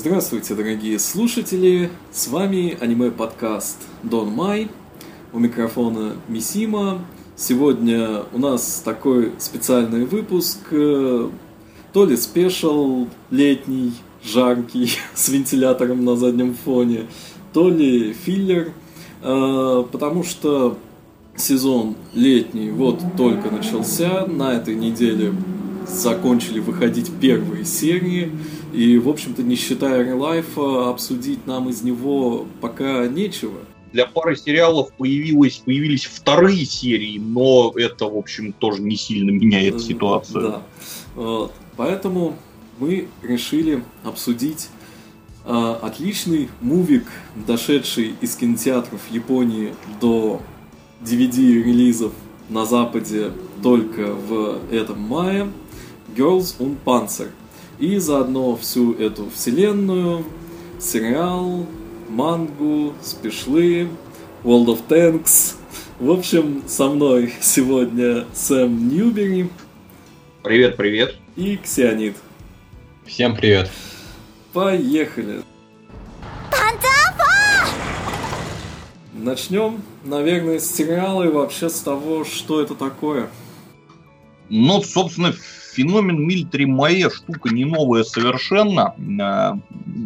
[0.00, 1.90] Здравствуйте, дорогие слушатели!
[2.12, 4.68] С вами аниме-подкаст Дон Май.
[5.32, 7.04] У микрофона Мисима.
[7.34, 11.28] Сегодня у нас такой специальный выпуск, э,
[11.92, 13.92] то ли спешл летний,
[14.22, 17.08] жаркий, с вентилятором на заднем фоне,
[17.52, 18.70] то ли филлер,
[19.24, 20.78] э, потому что
[21.34, 25.34] сезон летний вот только начался, на этой неделе
[25.88, 28.30] закончили выходить первые серии,
[28.72, 33.58] и, в общем-то, не считая релайфа, обсудить нам из него пока нечего.
[33.92, 39.76] Для пары сериалов появилось, появились вторые серии, но это, в общем, тоже не сильно меняет
[39.76, 40.42] э, ситуацию.
[40.42, 40.62] Да.
[41.14, 41.52] Вот.
[41.76, 42.36] Поэтому
[42.78, 44.68] мы решили обсудить
[45.46, 50.42] э, отличный мувик, дошедший из кинотеатров Японии до
[51.00, 52.12] DVD-релизов
[52.50, 55.48] на Западе только в этом мае,
[56.16, 57.30] Girls und Panzer.
[57.78, 60.24] И заодно всю эту вселенную,
[60.80, 61.66] сериал,
[62.08, 63.88] мангу, спешлы,
[64.42, 65.54] World of Tanks.
[66.00, 69.48] В общем, со мной сегодня Сэм Ньюбери.
[70.42, 71.16] Привет, привет.
[71.36, 72.16] И Ксионид.
[73.06, 73.70] Всем привет.
[74.52, 75.42] Поехали.
[79.28, 83.28] Начнем, наверное, с сериала и вообще с того, что это такое.
[84.48, 85.34] Ну, собственно,
[85.78, 88.94] феномен милитари Майя штука не новая совершенно.
[88.98, 89.52] Э,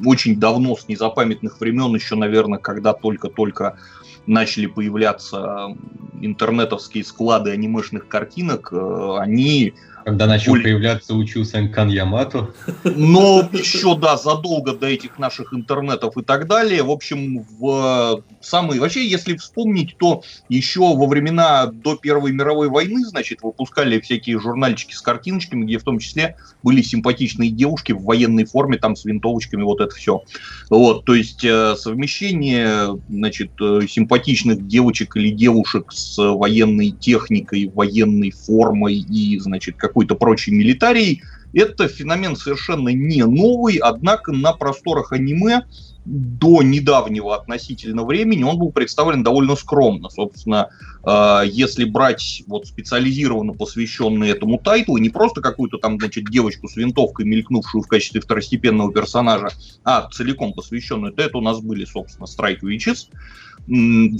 [0.04, 3.78] очень давно, с незапамятных времен, еще, наверное, когда только-только
[4.26, 5.74] начали появляться
[6.20, 9.72] интернетовские склады анимешных картинок, э, они
[10.04, 10.62] когда начал Уль...
[10.62, 12.50] появляться учился Кан Ямато.
[12.84, 16.82] Но еще, да, задолго до этих наших интернетов и так далее.
[16.82, 18.80] В общем, в самые...
[18.80, 24.94] Вообще, если вспомнить, то еще во времена до Первой мировой войны, значит, выпускали всякие журнальчики
[24.94, 29.62] с картиночками, где в том числе были симпатичные девушки в военной форме, там с винтовочками,
[29.62, 30.22] вот это все.
[30.70, 38.30] Вот, то есть э, совмещение, значит, э, симпатичных девочек или девушек с военной техникой, военной
[38.30, 41.22] формой и, значит, как какой-то прочий милитарий.
[41.52, 45.66] Это феномен совершенно не новый, однако на просторах аниме
[46.06, 50.08] до недавнего относительно времени он был представлен довольно скромно.
[50.08, 50.70] Собственно,
[51.04, 56.76] э, если брать вот специализированно посвященные этому тайтлу, не просто какую-то там, значит, девочку с
[56.76, 59.50] винтовкой, мелькнувшую в качестве второстепенного персонажа,
[59.84, 63.08] а целиком посвященную, то это у нас были, собственно, Strike Witches.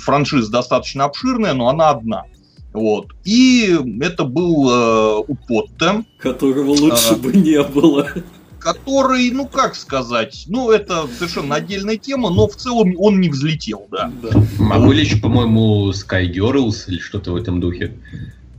[0.00, 2.25] Франшиза достаточно обширная, но она одна.
[2.72, 3.09] Вот.
[3.25, 6.05] И это был э, Употте.
[6.19, 8.09] Которого лучше а, бы не было.
[8.59, 13.87] Который, ну как сказать, ну это совершенно отдельная тема, но в целом он не взлетел,
[13.91, 14.11] да.
[14.22, 14.31] да.
[14.72, 17.93] А были еще, по-моему, Sky Girls или что-то в этом духе.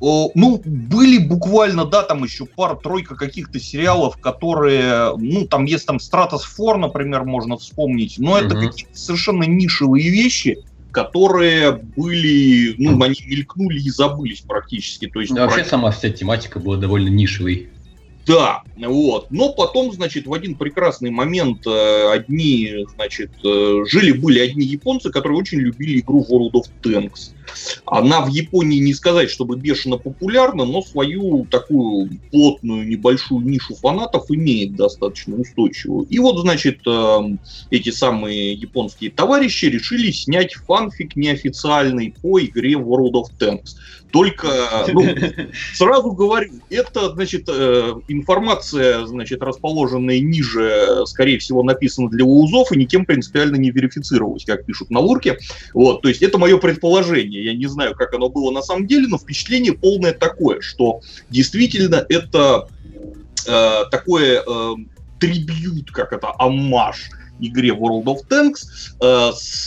[0.06, 5.98] О, ну, были буквально, да, там еще пара-тройка каких-то сериалов, которые, ну, там есть там
[6.02, 8.68] Стратосфор, например, можно вспомнить, но это угу.
[8.68, 10.60] какие-то совершенно нишевые вещи,
[10.94, 15.08] которые были, ну, они мелькнули и забылись практически.
[15.08, 17.70] То есть, да, вообще сама вся тематика была довольно нишевой.
[18.28, 19.32] Да, вот.
[19.32, 25.40] Но потом, значит, в один прекрасный момент э, одни, значит, э, жили-были одни японцы, которые
[25.40, 27.32] очень любили игру World of Tanks.
[27.86, 34.26] Она в Японии не сказать, чтобы бешено популярна, но свою такую плотную небольшую нишу фанатов
[34.30, 36.08] имеет достаточно устойчивую.
[36.10, 37.20] И вот, значит, э,
[37.70, 43.76] эти самые японские товарищи решили снять фанфик неофициальный по игре World of Tanks.
[44.14, 45.04] Только, ну,
[45.74, 52.78] сразу говорю, это, значит, э, информация, значит, расположенная ниже, скорее всего, написана для УЗов и
[52.78, 55.40] никем принципиально не верифицировалась, как пишут на лурке.
[55.74, 57.33] Вот, то есть это мое предположение.
[57.42, 62.06] Я не знаю, как оно было на самом деле, но впечатление полное такое, что действительно
[62.10, 62.68] это
[63.48, 64.74] э, такое э,
[65.20, 68.62] трибют, как это, аммаж игре World of Tanks
[69.02, 69.66] э, с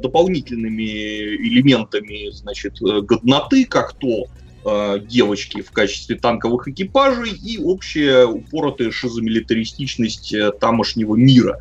[0.00, 4.26] дополнительными элементами, значит, э, годноты, как то
[4.64, 11.58] э, девочки в качестве танковых экипажей и общая упоротая шизомилитаристичность э, тамошнего мира.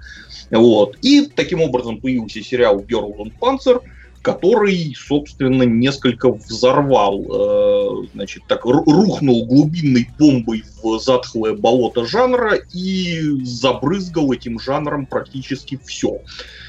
[0.51, 0.97] Вот.
[1.01, 3.81] И таким образом появился сериал Girl on Panzer,
[4.23, 13.19] который, собственно, несколько взорвал, э, значит, так рухнул глубинной бомбой в затхлое болото жанра и
[13.43, 16.21] забрызгал этим жанром практически все,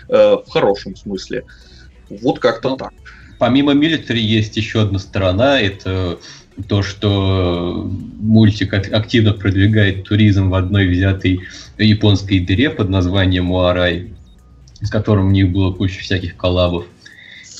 [0.09, 1.45] э, в хорошем смысле.
[2.11, 2.93] Вот как-то ну, так.
[3.39, 6.19] Помимо милитари есть еще одна сторона, это
[6.69, 11.43] то, что мультик активно продвигает туризм в одной взятой
[11.79, 14.13] японской дыре под названием Уарай,
[14.81, 16.87] с которым у них было куча всяких коллабов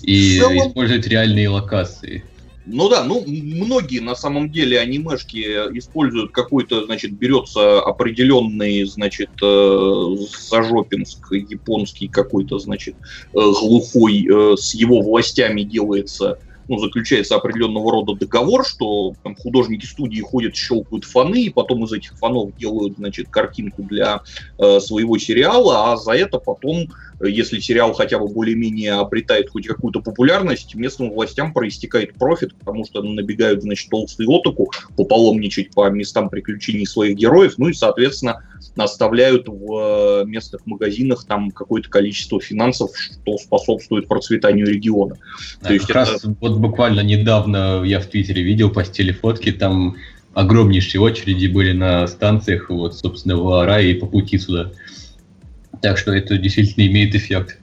[0.07, 0.69] и целом...
[0.69, 2.25] использовать реальные локации.
[2.67, 5.39] Ну да, ну многие на самом деле анимешки
[5.77, 10.17] используют какой-то, значит, берется определенный, значит, э,
[10.49, 18.15] зажопинск японский какой-то, значит, э, глухой, э, с его властями делается ну, заключается определенного рода
[18.15, 23.29] договор, что там, художники студии ходят, щелкают фаны, и потом из этих фанов делают, значит,
[23.29, 24.23] картинку для
[24.59, 26.89] э, своего сериала, а за это потом,
[27.21, 33.03] если сериал хотя бы более-менее обретает хоть какую-то популярность, местным властям проистекает профит, потому что
[33.03, 38.43] набегают, значит, толстые отоку, пополомничать по местам приключений своих героев, ну и, соответственно,
[38.77, 45.17] оставляют в э, местных магазинах там какое-то количество финансов, что способствует процветанию региона.
[45.61, 46.13] Да, То есть как это...
[46.13, 49.97] раз вот буквально недавно я в Твиттере видел, постели фотки, там
[50.35, 54.73] огромнейшие очереди были на станциях, вот, собственно, в Ара и по пути сюда.
[55.85, 57.59] Так что это действительно имеет эффект.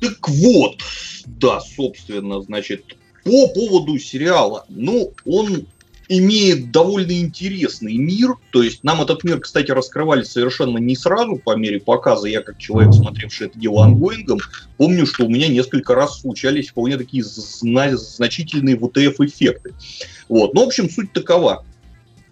[0.00, 0.80] Так вот,
[1.26, 4.64] да, собственно, значит, по поводу сериала.
[4.68, 5.66] Ну, он
[6.08, 8.36] имеет довольно интересный мир.
[8.52, 12.28] То есть нам этот мир, кстати, раскрывали совершенно не сразу по мере показа.
[12.28, 14.38] Я, как человек, смотревший это дело ongoing ом,
[14.76, 19.74] помню, что у меня несколько раз случались вполне такие зна- значительные WTF-эффекты.
[20.28, 20.54] Вот.
[20.54, 21.64] Ну, в общем, суть такова.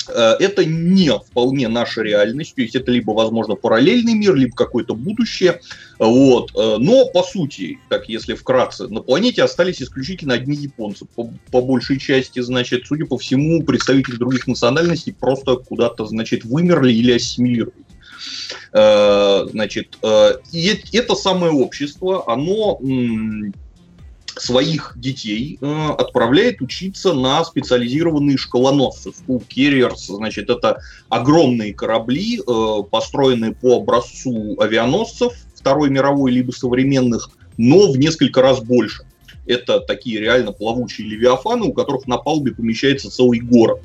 [0.08, 4.94] Э, это не вполне наша реальность, то есть это либо, возможно, параллельный мир, либо какое-то
[4.94, 5.60] будущее.
[5.98, 6.52] Вот.
[6.54, 11.04] Э, но, по сути, так если вкратце, на планете остались исключительно одни японцы.
[11.14, 16.92] По, по большей части, значит, судя по всему, представители других национальностей просто куда-то, значит, вымерли
[16.92, 17.84] или ассимилировались.
[18.72, 19.98] Э, значит,
[20.52, 22.78] и это самое общество, оно
[24.40, 29.10] своих детей э, отправляет учиться на специализированные школоносцы.
[29.10, 37.30] School Carriers, значит, это огромные корабли, э, построенные по образцу авианосцев Второй мировой либо современных,
[37.56, 39.04] но в несколько раз больше.
[39.46, 43.80] Это такие реально плавучие левиафаны, у которых на палубе помещается целый город.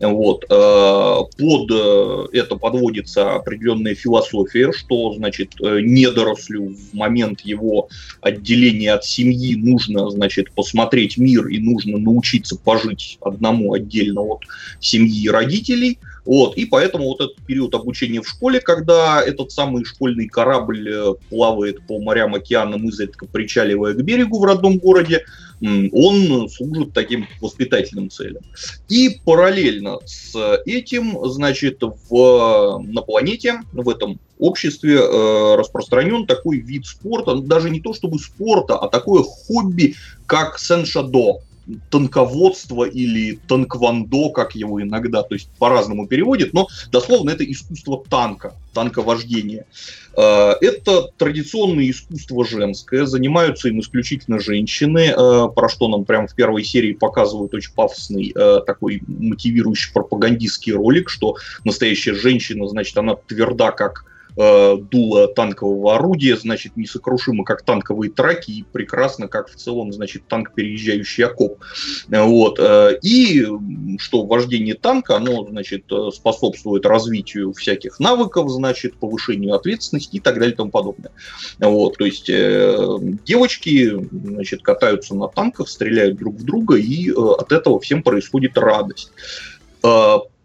[0.00, 0.44] Вот.
[0.48, 7.88] Э, под э, это подводится определенная философия, что, значит, э, недорослю в момент его
[8.20, 14.42] отделения от семьи нужно, значит, посмотреть мир и нужно научиться пожить одному отдельно от
[14.78, 15.98] семьи и родителей.
[16.24, 21.80] Вот, и поэтому вот этот период обучения в школе, когда этот самый школьный корабль плавает
[21.86, 25.24] по морям, океанам, изредка причаливая к берегу в родном городе,
[25.60, 28.42] он служит таким воспитательным целям.
[28.88, 30.34] И параллельно с
[30.66, 37.80] этим, значит, в, на планете, в этом обществе э, распространен такой вид спорта, даже не
[37.80, 39.94] то чтобы спорта, а такое хобби,
[40.26, 41.40] как сеншадо
[41.90, 48.54] танководство или танквандо, как его иногда, то есть по-разному переводит, но дословно это искусство танка,
[48.72, 49.66] танковождения.
[50.16, 56.34] Э, это традиционное искусство женское, занимаются им исключительно женщины, э, про что нам прямо в
[56.34, 63.14] первой серии показывают очень пафосный э, такой мотивирующий пропагандистский ролик, что настоящая женщина, значит, она
[63.14, 64.04] тверда как
[64.38, 70.26] э, дуло танкового орудия, значит, несокрушимо, как танковые траки, и прекрасно, как в целом, значит,
[70.28, 71.58] танк, переезжающий окоп.
[72.08, 72.58] Вот.
[72.60, 73.46] Э, и
[73.98, 80.52] что вождение танка, оно, значит, способствует развитию всяких навыков, значит, повышению ответственности и так далее
[80.52, 81.10] и тому подобное.
[81.58, 81.98] Вот.
[81.98, 82.96] То есть э,
[83.26, 88.56] девочки, значит, катаются на танках, стреляют друг в друга, и э, от этого всем происходит
[88.56, 89.10] радость.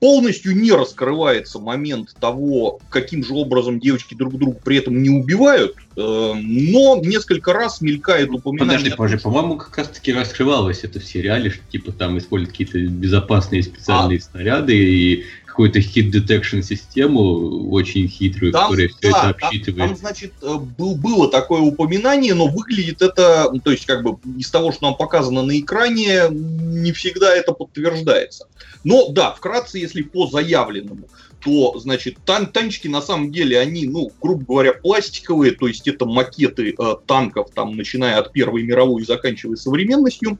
[0.03, 5.77] Полностью не раскрывается момент того, каким же образом девочки друг друга при этом не убивают,
[5.77, 8.79] э, но несколько раз мелькает упоминание...
[8.79, 12.79] Подожди, подожди, по-моему, как раз таки раскрывалось это в сериале, что типа там используют какие-то
[12.79, 14.21] безопасные специальные а.
[14.21, 19.77] снаряды и какую-то hit detection систему очень хитрую, там, которая все да, это обсчитывает.
[19.77, 24.17] Там, там значит, э, был, было такое упоминание, но выглядит это, то есть, как бы
[24.35, 28.47] из того, что нам показано на экране, не всегда это подтверждается.
[28.83, 31.07] Но да, вкратце, если по заявленному,
[31.39, 36.05] то, значит, тан танчики на самом деле, они, ну, грубо говоря, пластиковые, то есть это
[36.05, 40.39] макеты э, танков, там, начиная от Первой мировой и заканчивая современностью.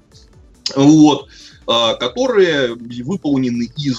[0.75, 1.27] Вот.
[1.65, 3.97] А, которые выполнены из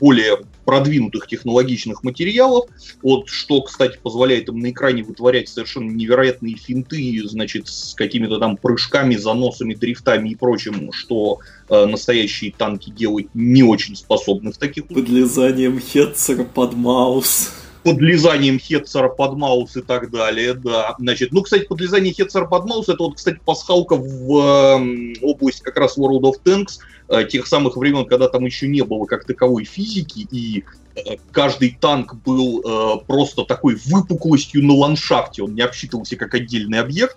[0.00, 2.66] более продвинутых технологичных материалов,
[3.02, 8.56] вот, что, кстати, позволяет им на экране вытворять совершенно невероятные финты, значит, с какими-то там
[8.56, 11.38] прыжками, заносами, дрифтами и прочим, что
[11.68, 14.86] э, настоящие танки делать не очень способны в таких...
[14.86, 17.50] Подлезанием хедсера под маус.
[17.82, 20.94] Подлезанием Хетцера под маус и так далее, да.
[20.98, 25.76] Значит, ну, кстати, подлезание Хетцера под маус, это вот, кстати, пасхалка в э, область как
[25.76, 26.78] раз World of Tanks,
[27.28, 30.64] тех самых времен, когда там еще не было как таковой физики, и
[30.94, 36.80] э, каждый танк был э, просто такой выпуклостью на ландшафте, он не обсчитывался как отдельный
[36.80, 37.16] объект.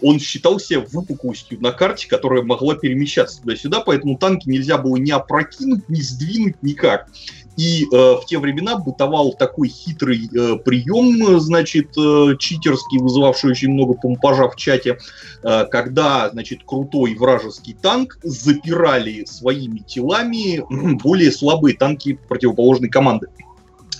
[0.00, 5.88] Он считался выпуклостью на карте, которая могла перемещаться туда-сюда, поэтому танки нельзя было ни опрокинуть,
[5.88, 7.08] ни сдвинуть никак.
[7.56, 13.70] И э, в те времена бытовал такой хитрый э, прием, значит, э, читерский, вызывавший очень
[13.70, 14.98] много помпажа в чате,
[15.42, 20.64] э, когда, значит, крутой вражеский танк запирали своими телами
[21.02, 23.26] более слабые танки противоположной команды.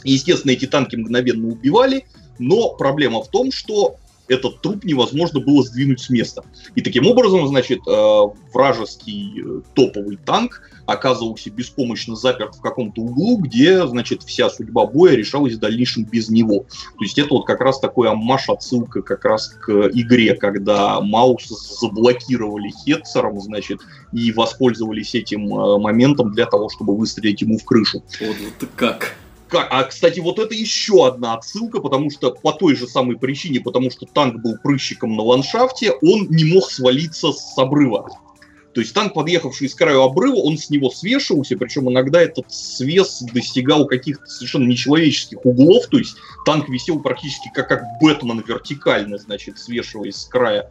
[0.05, 2.07] Естественно, эти танки мгновенно убивали,
[2.39, 3.97] но проблема в том, что
[4.31, 6.45] этот труп невозможно было сдвинуть с места.
[6.77, 8.21] И таким образом, значит, э,
[8.53, 15.15] вражеский э, топовый танк оказывался беспомощно заперт в каком-то углу, где, значит, вся судьба боя
[15.15, 16.61] решалась в дальнейшем без него.
[16.99, 21.49] То есть это вот как раз такой аммаш, отсылка как раз к игре, когда Маус
[21.81, 23.81] заблокировали Хетцером, значит,
[24.13, 28.05] и воспользовались этим э, моментом для того, чтобы выстрелить ему в крышу.
[28.21, 29.17] Вот, вот как?
[29.51, 29.67] Как?
[29.71, 33.91] А, кстати, вот это еще одна отсылка, потому что по той же самой причине, потому
[33.91, 38.09] что танк был прыщиком на ландшафте, он не мог свалиться с обрыва.
[38.73, 43.23] То есть танк, подъехавший с краю обрыва, он с него свешивался, причем иногда этот свес
[43.33, 46.15] достигал каких-то совершенно нечеловеческих углов, то есть
[46.47, 50.71] танк висел практически как, как Бэтмен вертикально, значит, свешиваясь с края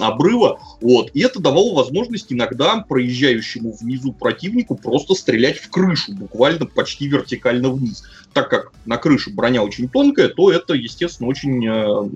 [0.00, 6.66] обрыва, вот, и это давало возможность иногда проезжающему внизу противнику просто стрелять в крышу, буквально
[6.66, 8.04] почти вертикально вниз.
[8.32, 12.08] Так как на крыше броня очень тонкая, то это, естественно, очень э,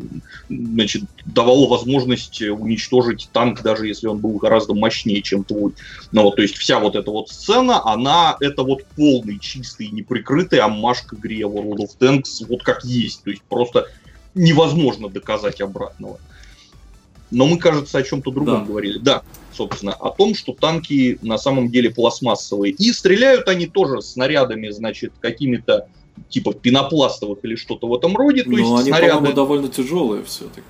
[0.48, 5.74] значит, давало возможность уничтожить танк, даже если он был гораздо мощнее, чем твой.
[6.10, 10.58] Ну, вот, то есть вся вот эта вот сцена, она это вот полный, чистый, неприкрытый
[10.58, 13.22] аммаж к игре World of Tanks, вот как есть.
[13.22, 13.86] То есть просто
[14.34, 16.18] невозможно доказать обратного.
[17.30, 18.64] Но мы, кажется, о чем-то другом да.
[18.64, 18.98] говорили.
[18.98, 22.72] Да, собственно, о том, что танки на самом деле пластмассовые.
[22.72, 25.88] И стреляют они тоже снарядами, значит, какими-то
[26.28, 28.44] типа пенопластовых или что-то в этом роде.
[28.46, 29.14] Но есть они, снаряды...
[29.14, 30.62] по-моему, довольно тяжелые все-таки.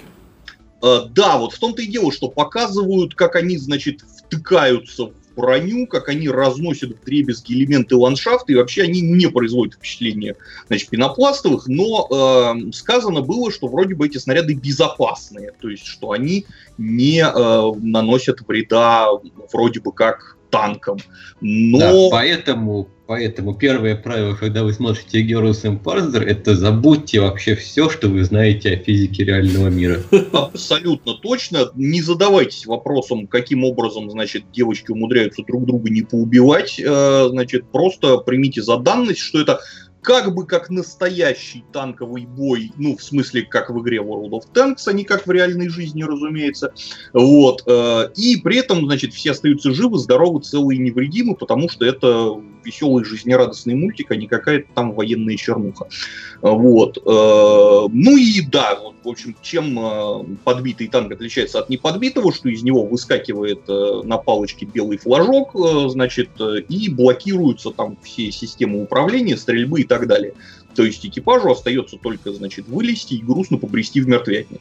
[0.80, 6.08] Uh, да, вот в том-то и дело, что показывают, как они, значит, втыкаются броню, как
[6.08, 10.34] они разносят в дребезги элементы ландшафта, и вообще они не производят впечатления
[10.66, 16.10] значит, пенопластовых, но э, сказано было, что вроде бы эти снаряды безопасные, то есть что
[16.10, 16.44] они
[16.76, 19.08] не э, наносят вреда
[19.52, 20.98] вроде бы как танкам.
[21.40, 21.78] Но...
[21.78, 28.08] Да, поэтому Поэтому первое правило, когда вы смотрите Герус Парзер, это забудьте вообще все, что
[28.08, 30.02] вы знаете о физике реального мира.
[30.34, 31.70] Абсолютно точно.
[31.74, 36.78] Не задавайтесь вопросом, каким образом, значит, девочки умудряются друг друга не поубивать.
[36.78, 39.60] Э, значит, просто примите за данность, что это
[40.02, 44.84] как бы как настоящий танковый бой, ну, в смысле, как в игре World of Tanks,
[44.86, 46.72] а не как в реальной жизни, разумеется.
[47.12, 47.62] Вот.
[47.66, 52.40] Э, и при этом, значит, все остаются живы, здоровы, целые и невредимы, потому что это
[52.64, 55.88] веселый, жизнерадостный мультик, а не какая-то там военная чернуха.
[56.42, 56.98] Вот.
[56.98, 62.48] Э, ну и да, вот, в общем, чем э, подбитый танк отличается от неподбитого, что
[62.48, 65.50] из него выскакивает на палочке белый флажок,
[65.90, 66.30] значит,
[66.68, 70.34] и блокируются там все системы управления, стрельбы и так далее.
[70.74, 74.60] То есть экипажу остается только, значит, вылезти и грустно побрести в мертвятник.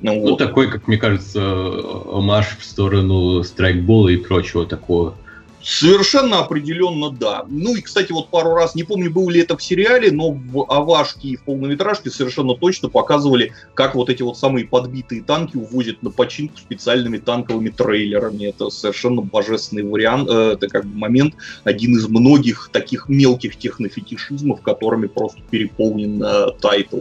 [0.00, 0.38] Ну, вот.
[0.38, 5.16] такой, как мне кажется, омаж в сторону страйкбола и прочего такого.
[5.62, 7.44] Совершенно определенно да.
[7.48, 10.70] Ну и, кстати, вот пару раз, не помню, был ли это в сериале, но в
[10.70, 16.02] OVA-шке и в полнометражке совершенно точно показывали, как вот эти вот самые подбитые танки увозят
[16.02, 18.46] на починку специальными танковыми трейлерами.
[18.46, 21.34] Это совершенно божественный вариант, э, это как бы момент,
[21.64, 27.00] один из многих таких мелких технофетишизмов, которыми просто переполнен э, title.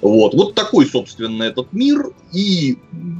[0.00, 0.34] Вот.
[0.34, 2.10] вот такой, собственно, этот мир.
[2.32, 2.78] И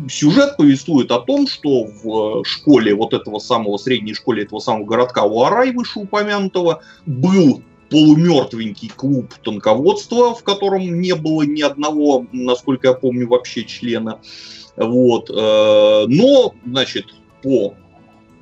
[0.09, 5.25] сюжет повествует о том, что в школе вот этого самого, средней школе этого самого городка
[5.25, 13.29] Уарай, вышеупомянутого, был полумертвенький клуб танководства, в котором не было ни одного, насколько я помню,
[13.29, 14.19] вообще члена.
[14.77, 15.29] Вот.
[15.31, 17.07] Э, но, значит,
[17.43, 17.75] по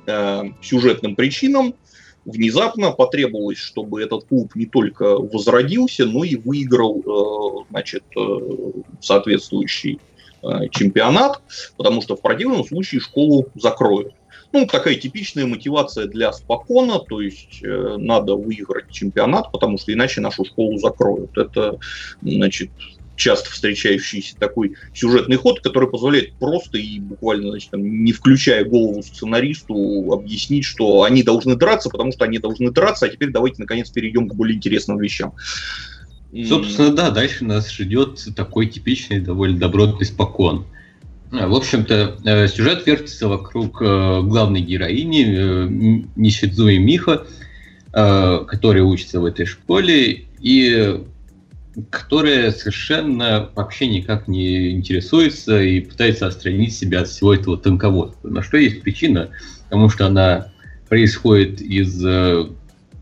[0.07, 1.75] э, сюжетным причинам
[2.23, 8.03] внезапно потребовалось, чтобы этот клуб не только возродился, но и выиграл, э, значит,
[9.01, 9.99] соответствующий
[10.71, 11.39] чемпионат,
[11.77, 14.13] потому что в противном случае школу закроют.
[14.53, 20.19] Ну, такая типичная мотивация для спокона, то есть э, надо выиграть чемпионат, потому что иначе
[20.19, 21.37] нашу школу закроют.
[21.37, 21.79] Это,
[22.21, 22.69] значит,
[23.15, 29.01] часто встречающийся такой сюжетный ход, который позволяет просто и буквально, значит, там, не включая голову
[29.03, 33.89] сценаристу, объяснить, что они должны драться, потому что они должны драться, а теперь давайте наконец
[33.89, 35.33] перейдем к более интересным вещам.
[36.47, 40.65] Собственно, да, дальше нас ждет такой типичный, довольно добротный спокон.
[41.31, 45.67] А, в общем-то, э, сюжет вертится вокруг э, главной героини э,
[46.15, 47.25] Нишидзуи Миха,
[47.93, 51.01] которая учится в этой школе, и
[51.89, 58.29] которая совершенно вообще никак не интересуется и пытается отстранить себя от всего этого танководства.
[58.29, 59.29] На что есть причина?
[59.65, 60.51] Потому что она
[60.89, 62.47] происходит из э,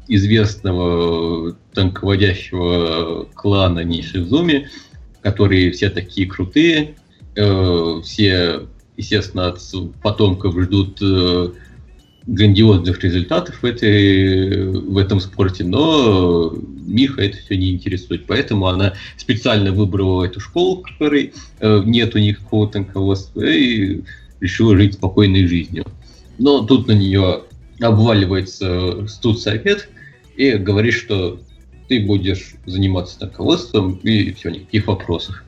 [0.07, 4.69] известного танководящего клана Нишизуми,
[5.21, 6.98] которые все такие крутые, э,
[8.03, 8.67] все,
[8.97, 9.61] естественно, от
[10.01, 11.49] потомков ждут э,
[12.27, 16.53] грандиозных результатов в, этой, в этом спорте, но
[16.85, 18.25] Миха это все не интересует.
[18.27, 24.01] Поэтому она специально выбрала эту школу, в которой э, нету никакого танководства, и
[24.39, 25.85] решила жить спокойной жизнью.
[26.37, 27.43] Но тут на нее
[27.81, 29.89] обваливается студсовет
[30.35, 31.39] и говорит, что
[31.87, 35.43] ты будешь заниматься танководством, и все, никаких вопросов.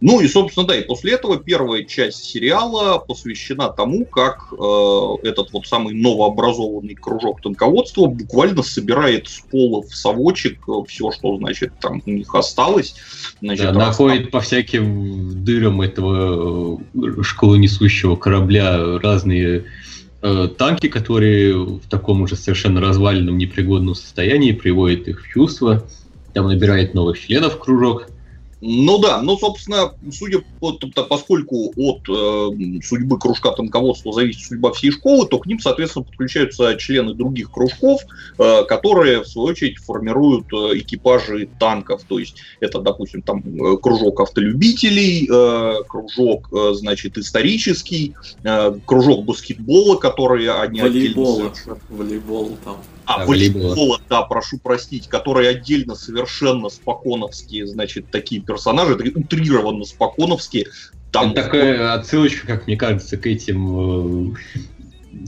[0.00, 5.52] Ну и, собственно, да, и после этого первая часть сериала посвящена тому, как э, этот
[5.54, 11.72] вот самый новообразованный кружок танководства буквально собирает с пола в совочек э, все, что, значит,
[11.80, 12.94] там у них осталось.
[13.40, 19.64] Значит, да, находит по всяким дырам этого э, школы несущего корабля разные
[20.20, 25.86] э, танки, которые в таком уже совершенно разваленном, непригодном состоянии приводит их в чувство.
[26.34, 28.08] Там набирает новых членов кружок.
[28.62, 34.92] Ну да, ну, собственно, судя по, поскольку от э, судьбы кружка танководства зависит судьба всей
[34.92, 38.00] школы, то к ним, соответственно, подключаются члены других кружков,
[38.38, 42.04] э, которые, в свою очередь, формируют э, экипажи танков.
[42.08, 49.26] То есть это, допустим, там э, кружок автолюбителей, э, кружок, э, значит, исторический, э, кружок
[49.26, 51.52] баскетбола, который они Волейбола.
[51.90, 52.76] Волейбол там.
[53.06, 60.66] А, да, волейбола, да, прошу простить, которые отдельно совершенно споконовские, значит, такие персонажи, утрированно споконовские.
[61.12, 61.32] Там...
[61.32, 64.36] Это такая отсылочка, как мне кажется, к этим э,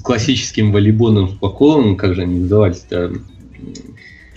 [0.03, 3.13] классическим волейбольным споконом, как же они назывались-то?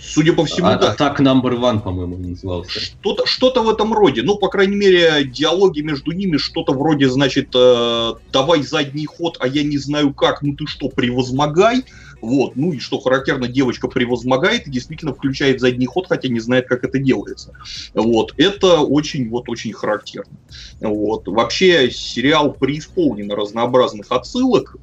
[0.04, 0.94] Судя по всему, а, да.
[0.94, 2.80] Так number one, по-моему, назывался.
[2.80, 4.22] Что-то, что-то в этом роде.
[4.22, 9.46] Ну, по крайней мере, диалоги между ними что-то вроде, значит, э, давай задний ход, а
[9.46, 11.84] я не знаю как, ну ты что, превозмогай.
[12.22, 12.56] Вот.
[12.56, 16.84] Ну и что характерно, девочка превозмогает и действительно включает задний ход, хотя не знает, как
[16.84, 17.52] это делается.
[17.92, 18.32] Вот.
[18.38, 20.32] Это очень, вот, очень характерно.
[20.80, 21.26] Вот.
[21.26, 24.76] Вообще сериал преисполнен разнообразных отсылок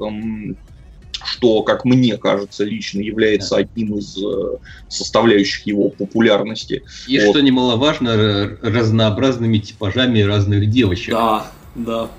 [1.26, 6.84] что, как мне кажется, лично является одним из э, составляющих его популярности.
[7.08, 7.32] И вот.
[7.32, 11.12] что немаловажно, разнообразными типажами разных девочек.
[11.12, 12.10] Да, да.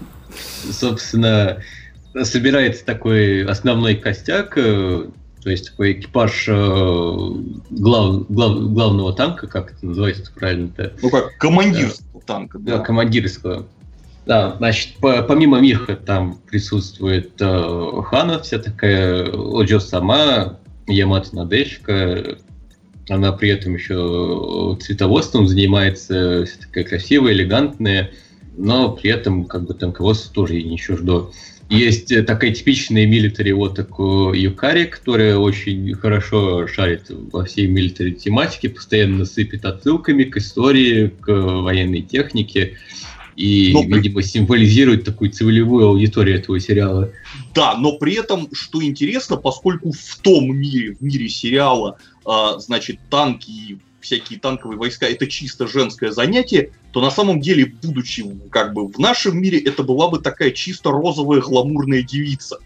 [0.71, 1.63] Собственно,
[2.23, 5.07] собирается такой основной костяк, э,
[5.43, 6.53] то есть такой экипаж э,
[7.71, 10.93] глав, глав, главного танка, как это называется правильно-то?
[11.03, 12.59] Ну как, командирского танка.
[12.59, 13.67] Да, да командирского.
[14.27, 22.37] Да, значит, по, помимо Миха там присутствует э, Хана, вся такая Оджо сама, Ямат Надешка,
[23.09, 28.11] она при этом еще цветоводством занимается, вся такая красивая, элегантная,
[28.57, 31.31] но при этом как бы танководство тоже ей не чуждо.
[31.71, 38.11] Есть э, такая типичная милитари вот такой Юкари, которая очень хорошо шарит во всей милитари
[38.11, 42.77] тематике, постоянно сыпет отсылками к истории, к военной технике
[43.37, 47.13] и, но видимо, символизирует такую целевую аудиторию этого сериала.
[47.55, 52.99] Да, но при этом, что интересно, поскольку в том мире, в мире сериала, э, значит,
[53.09, 58.89] танки всякие танковые войска это чисто женское занятие, то на самом деле, будучи как бы
[58.89, 62.59] в нашем мире, это была бы такая чисто розовая гламурная девица,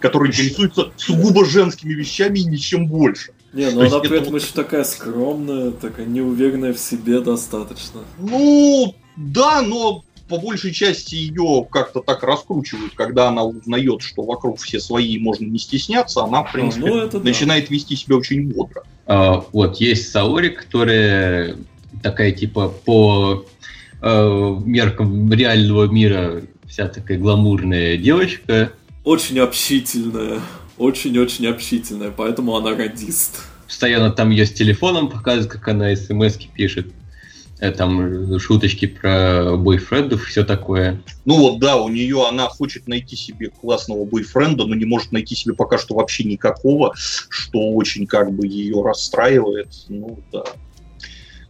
[0.00, 3.32] которая интересуется сугубо женскими вещами и ничем больше.
[3.52, 8.00] Не, ну она при этом еще такая скромная, такая неуверенная в себе достаточно.
[8.18, 14.58] Ну, да, но по большей части ее как-то так раскручивают, когда она узнает, что вокруг
[14.58, 17.74] все свои, можно не стесняться, она, в принципе, ну, это начинает да.
[17.74, 18.84] вести себя очень бодро.
[19.06, 21.56] А, вот, есть Саори, которая
[22.02, 23.46] такая, типа, по
[24.02, 28.72] э, меркам реального мира вся такая гламурная девочка.
[29.04, 30.40] Очень общительная,
[30.78, 33.42] очень-очень общительная, поэтому она радист.
[33.66, 36.88] Постоянно там ее с телефоном показывают, как она смс пишет.
[37.60, 41.00] Э, там шуточки про бойфрендов, все такое.
[41.24, 45.34] Ну вот да, у нее она хочет найти себе классного бойфренда, но не может найти
[45.34, 49.68] себе пока что вообще никакого, что очень как бы ее расстраивает.
[49.88, 50.44] Ну да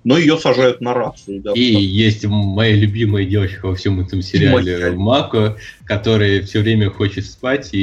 [0.04, 1.40] но ее сажают на рацию.
[1.40, 1.84] Да, и потому...
[1.84, 7.78] есть моя любимая девочка во всем этом сериале, Мако, которая все время хочет спать, и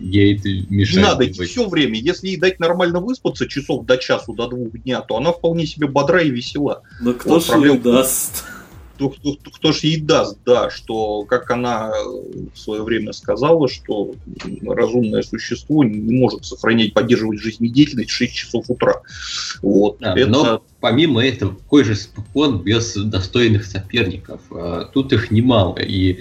[0.00, 0.96] ей это мешает.
[0.96, 1.38] Не надо быть.
[1.38, 1.98] все время.
[1.98, 5.86] Если ей дать нормально выспаться часов до часу, до двух дня, то она вполне себе
[5.86, 6.82] бодра и весела.
[7.00, 7.82] Но кто вот, же проблем...
[7.82, 8.44] даст?
[8.98, 11.92] Кто, кто, кто ж ей даст, да, что, как она
[12.52, 14.14] в свое время сказала, что
[14.66, 19.02] разумное существо не может сохранять, поддерживать жизнедеятельность в 6 часов утра.
[19.62, 19.98] Вот.
[20.00, 20.28] Да, это...
[20.28, 24.40] Но помимо этого, какой же спокон без достойных соперников?
[24.50, 25.78] А, тут их немало.
[25.78, 26.18] И,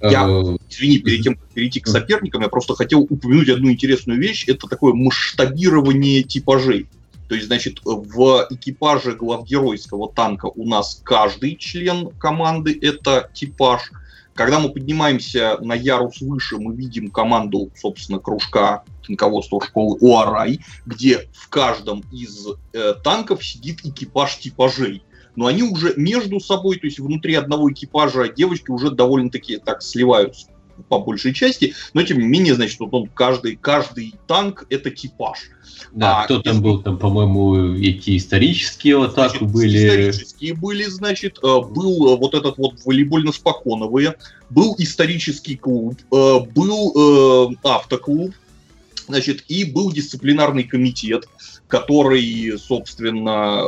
[0.00, 0.56] а я, э...
[0.70, 4.44] извини, перед тем, как перейти к соперникам, я просто хотел упомянуть одну интересную вещь.
[4.46, 6.86] Это такое масштабирование типажей.
[7.28, 13.90] То есть, значит, в экипаже главгеройского танка у нас каждый член команды это типаж.
[14.34, 21.28] Когда мы поднимаемся на ярус выше, мы видим команду, собственно, кружка танководства школы Уарай, где
[21.32, 25.04] в каждом из э, танков сидит экипаж типажей.
[25.36, 30.46] Но они уже между собой, то есть внутри одного экипажа девочки уже довольно-таки так сливаются
[30.88, 35.38] по большей части, но тем не менее, значит, вот он каждый, каждый танк это типаж.
[35.92, 39.86] Да, а, кто там был, там, по-моему, эти исторические вот так были.
[39.86, 44.14] Исторические были, значит, э, был э, вот этот вот волейбольно-споконовые,
[44.50, 48.34] был исторический клуб, э, был автоклуб,
[49.06, 51.28] значит, и был дисциплинарный комитет,
[51.68, 53.64] который, собственно,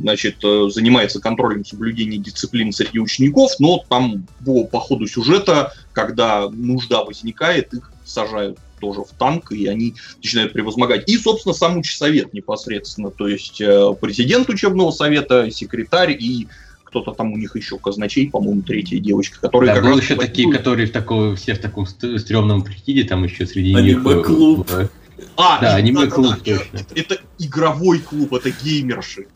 [0.00, 7.04] значит, занимается контролем соблюдения дисциплины среди учеников, но там по, по ходу сюжета, когда нужда
[7.04, 11.08] возникает, их сажают тоже в танк, и они начинают превозмогать.
[11.08, 16.48] И, собственно, сам учсовет непосредственно, то есть э, президент учебного совета, секретарь и
[16.84, 20.16] кто-то там у них еще казначей, по-моему, третья девочка, которые да, как был раз еще
[20.16, 23.98] такие, которые в таком, все в таком стрёмном прикиде, там еще среди них...
[23.98, 24.68] Аниме-клуб.
[24.70, 24.88] Э,
[25.36, 26.80] а, да, аниме-клуб, да, да, да.
[26.94, 29.26] Это игровой клуб, это геймерши.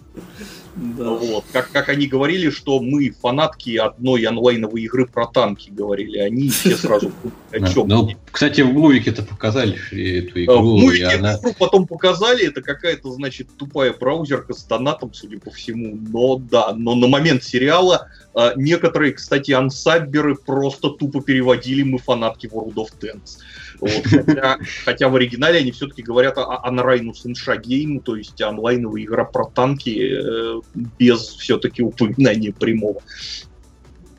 [0.76, 1.10] Да.
[1.10, 1.44] Вот.
[1.52, 6.76] Как, как они говорили, что мы фанатки одной онлайновой игры про танки, говорили они, все
[6.76, 7.12] сразу
[7.50, 7.88] о чем.
[7.88, 10.60] Ну, кстати, в мувике это показали эту игру.
[10.60, 11.38] В мувике она...
[11.38, 15.98] игру потом показали, это какая-то, значит, тупая браузерка с донатом, судя по всему.
[16.10, 22.46] Но да, но на момент сериала а, некоторые, кстати, ансабберы просто тупо переводили «Мы фанатки
[22.46, 23.38] World of Tanks».
[23.80, 27.60] Вот, хотя, хотя в оригинале они все-таки говорят о Unrainus Insha
[27.96, 30.60] Game, то есть онлайновая игра про танки э,
[30.98, 33.02] без все-таки упоминания прямого.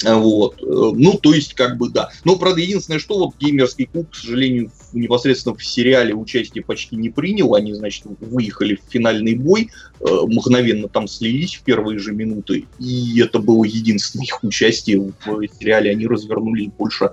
[0.03, 0.61] Вот.
[0.61, 2.11] Ну, то есть, как бы, да.
[2.23, 7.09] Но, правда, единственное, что вот геймерский клуб, к сожалению, непосредственно в сериале участие почти не
[7.09, 7.55] принял.
[7.55, 12.65] Они, значит, выехали в финальный бой, э, мгновенно там слились в первые же минуты.
[12.77, 15.89] И это было единственное их участие в сериале.
[15.89, 17.09] Они развернулись больше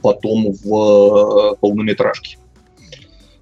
[0.00, 2.38] потом в э, полнометражке.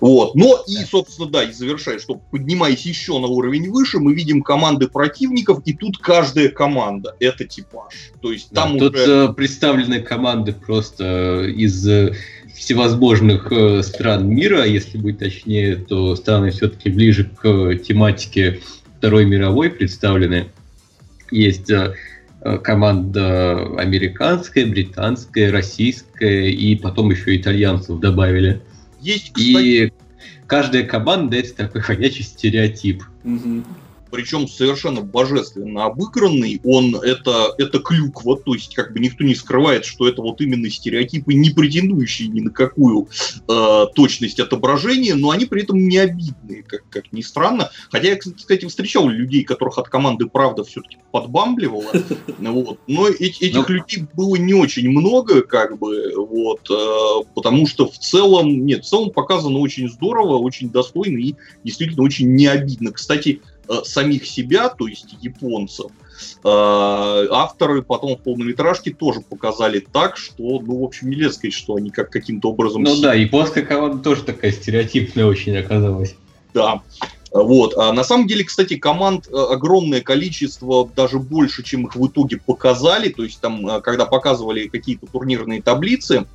[0.01, 0.35] Вот.
[0.35, 4.89] Но и, собственно, да, и завершая, что поднимаясь еще на уровень выше, мы видим команды
[4.89, 7.95] противников, и тут каждая команда— это типаж.
[8.21, 8.91] То есть там да, уже...
[8.91, 12.15] Тут э, представлены команды просто из э,
[12.55, 18.61] всевозможных э, стран мира, если быть точнее, то страны все-таки ближе к тематике
[18.99, 20.51] Второй мировой представлены.
[21.31, 21.95] Есть э,
[22.41, 28.61] Э, команда американская, британская, российская, и потом еще итальянцев добавили.
[29.01, 29.87] Есть, кстати...
[29.87, 29.93] И
[30.47, 33.05] каждая команда это такой ходячий стереотип.
[33.25, 33.65] Угу
[34.11, 39.85] причем совершенно божественно обыгранный, он это, это клюква, то есть как бы никто не скрывает,
[39.85, 43.09] что это вот именно стереотипы, не претендующие ни на какую
[43.49, 47.71] э, точность отображения, но они при этом не обидные, как, как ни странно.
[47.91, 51.91] Хотя я, кстати, встречал людей, которых от команды «Правда» все-таки подбамбливало,
[52.39, 52.81] вот.
[52.87, 53.75] но этих ну.
[53.75, 58.89] людей было не очень много, как бы, вот, э, потому что в целом, нет, в
[58.89, 62.93] целом показано очень здорово, очень достойно и действительно очень не обидно.
[62.93, 63.41] Кстати,
[63.85, 65.91] самих себя, то есть японцев,
[66.45, 66.49] э,
[67.31, 71.91] авторы потом в полнометражке тоже показали так, что, ну, в общем, нельзя сказать, что они
[71.91, 72.83] как каким-то образом...
[72.83, 76.15] Ну да, японская команда тоже такая стереотипная очень оказалась.
[76.55, 76.83] Да.
[77.31, 77.77] Вот.
[77.77, 82.39] А на самом деле, кстати, команд э, огромное количество, даже больше, чем их в итоге
[82.39, 83.11] показали.
[83.11, 86.27] То есть там, когда показывали какие-то турнирные таблицы,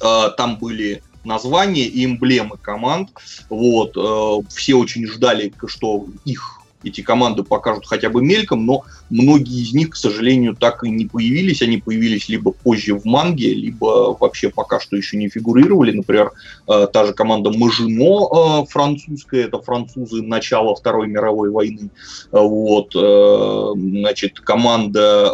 [0.00, 3.10] там были названия и эмблемы команд.
[3.48, 3.96] Вот.
[3.96, 9.72] Э, все очень ждали, что их эти команды покажут хотя бы мельком, но многие из
[9.72, 11.62] них, к сожалению, так и не появились.
[11.62, 15.92] Они появились либо позже в манге, либо вообще пока что еще не фигурировали.
[15.92, 16.32] Например,
[16.68, 21.90] э, та же команда Мажино э, французская, это французы начала Второй мировой войны.
[22.30, 25.30] Вот, значит, команда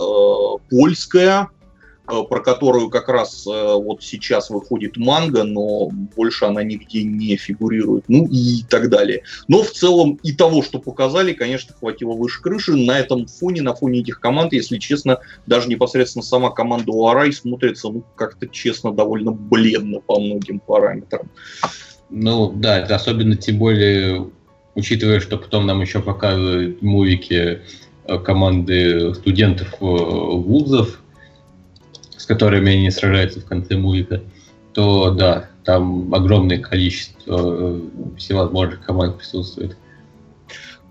[0.70, 1.59] польская, Э,
[2.28, 8.04] про которую как раз э, вот сейчас выходит манга, но больше она нигде не фигурирует,
[8.08, 9.22] ну и так далее.
[9.48, 12.76] Но в целом и того, что показали, конечно, хватило выше крыши.
[12.76, 17.88] На этом фоне, на фоне этих команд, если честно, даже непосредственно сама команда Уарай смотрится,
[17.88, 21.30] ну, как-то, честно, довольно бледно по многим параметрам.
[22.10, 24.30] Ну, да, это особенно тем более,
[24.74, 27.60] учитывая, что потом нам еще показывают мувики
[28.24, 31.00] команды студентов вузов,
[32.30, 34.22] которыми они сражаются в конце мульта,
[34.72, 37.80] то да, там огромное количество
[38.16, 39.76] всевозможных команд присутствует.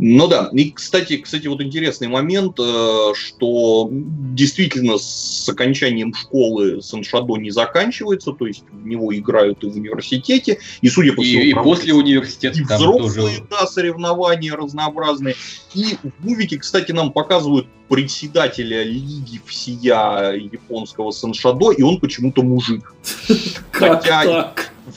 [0.02, 7.36] Ну да, и, кстати, кстати, вот интересный момент, э, что действительно с окончанием школы Саншадо
[7.36, 11.44] не заканчивается, то есть в него играют и в университете, и, судя по всему...
[11.44, 13.48] И, и после университета и взрослые, тоже...
[13.50, 15.36] да, соревнования разнообразные.
[15.74, 22.94] И в мувике, кстати, нам показывают председателя лиги всея японского Саншадо, и он почему-то мужик.
[23.72, 24.54] Хотя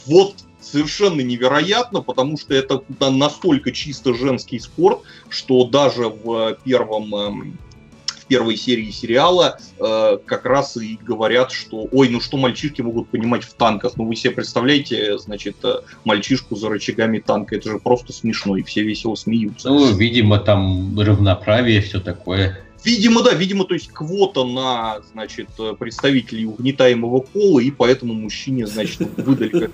[0.07, 0.37] вот
[0.73, 7.59] совершенно невероятно, потому что это настолько чисто женский спорт, что даже в первом эм,
[8.07, 13.09] в первой серии сериала э, как раз и говорят, что ой, ну что мальчишки могут
[13.09, 13.93] понимать в танках?
[13.97, 18.63] Ну вы себе представляете, значит, э, мальчишку за рычагами танка, это же просто смешно, и
[18.63, 19.69] все весело смеются.
[19.69, 22.65] Ну, видимо, там равноправие, все такое.
[22.85, 29.01] Видимо, да, видимо, то есть квота на, значит, представителей угнетаемого пола, и поэтому мужчине, значит,
[29.19, 29.69] выдали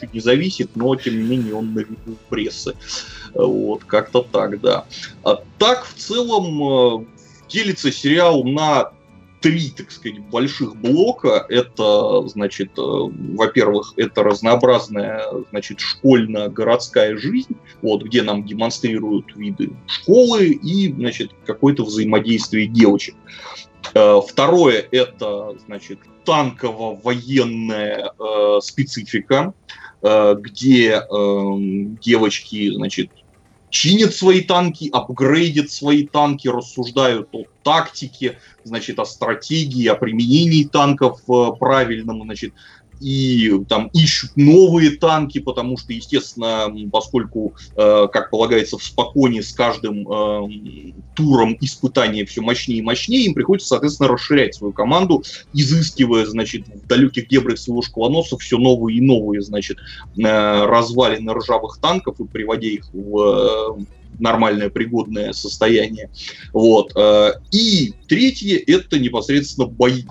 [0.00, 2.74] как не зависит, но, тем не менее, он на виду прессы.
[3.34, 4.84] Вот, как-то так, да.
[5.22, 7.06] А так, в целом, э,
[7.48, 8.92] делится сериал на
[9.44, 11.44] три, так сказать, больших блока.
[11.50, 20.46] Это, значит, э, во-первых, это разнообразная, значит, школьно-городская жизнь, вот, где нам демонстрируют виды школы
[20.46, 23.16] и, значит, какое-то взаимодействие девочек.
[23.92, 29.52] Э, второе– это, значит, танково-военная э, специфика,
[30.00, 31.04] э, где э,
[32.00, 33.10] девочки, значит,
[33.74, 41.20] чинят свои танки, апгрейдят свои танки, рассуждают о тактике, значит, о стратегии, о применении танков
[41.28, 42.54] э, правильном, значит,
[43.00, 49.52] и там ищут новые танки, потому что, естественно, поскольку, э, как полагается, в спокойне с
[49.52, 56.26] каждым э, туром испытания все мощнее и мощнее, им приходится, соответственно, расширять свою команду, изыскивая,
[56.26, 62.20] значит, в далеких дебрях своего школоноса все новые и новые, значит, э, развалины ржавых танков
[62.20, 63.84] и приводя их в э,
[64.18, 66.10] нормальное пригодное состояние.
[66.52, 66.92] Вот.
[66.96, 70.04] Э, и третье– это непосредственно бои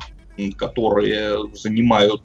[0.57, 2.21] которые занимают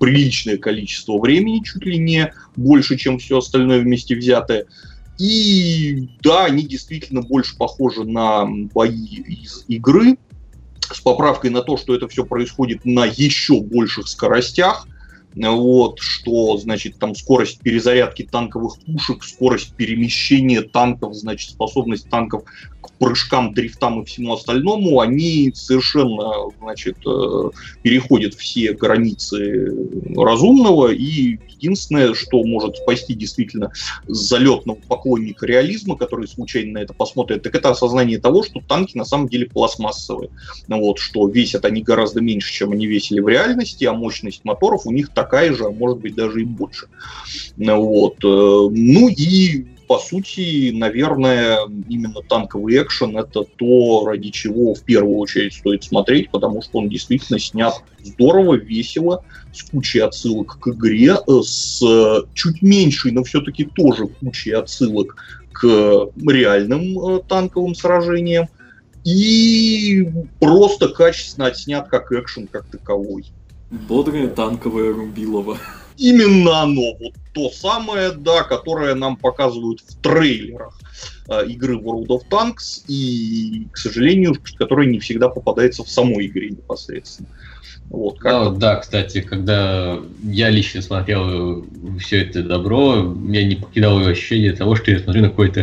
[0.00, 4.66] приличное количество времени, чуть ли не больше, чем все остальное вместе взятое.
[5.18, 10.16] И да, они действительно больше похожи на бои из игры,
[10.92, 14.86] с поправкой на то, что это все происходит на еще больших скоростях,
[15.36, 22.44] вот, что, значит, там скорость перезарядки танковых пушек, скорость перемещения танков, значит, способность танков
[22.80, 27.50] к прыжкам, дрифтам и всему остальному, они совершенно, значит, э,
[27.82, 29.70] переходят все границы
[30.16, 33.72] разумного, и единственное, что может спасти действительно
[34.06, 39.04] залетного поклонника реализма, который случайно на это посмотрит, так это осознание того, что танки на
[39.04, 40.30] самом деле пластмассовые,
[40.68, 44.92] вот, что весят они гораздо меньше, чем они весили в реальности, а мощность моторов у
[44.92, 46.86] них такая же, а может быть даже и больше.
[47.58, 48.16] Вот.
[48.24, 55.18] Э, ну и по сути, наверное, именно танковый экшен это то, ради чего в первую
[55.18, 61.14] очередь стоит смотреть, потому что он действительно снят здорово, весело, с кучей отсылок к игре,
[61.14, 61.82] э, с
[62.34, 65.16] чуть меньшей, но все-таки тоже кучей отсылок
[65.52, 65.64] к
[66.26, 68.48] реальным э, танковым сражениям,
[69.04, 70.08] и
[70.40, 73.26] просто качественно отснят как экшен как таковой.
[73.70, 75.58] Бодрое танковое рубилово.
[75.96, 80.78] Именно оно, вот то самое, да, которое нам показывают в трейлерах
[81.28, 86.50] э, игры World of Tanks, и, к сожалению, которое не всегда попадается в самой игре
[86.50, 87.28] непосредственно.
[87.90, 91.66] Вот, как ну, да, кстати, когда я лично смотрел
[92.00, 95.60] все это добро, меня не покидало ощущение того, что я смотрю на какой-то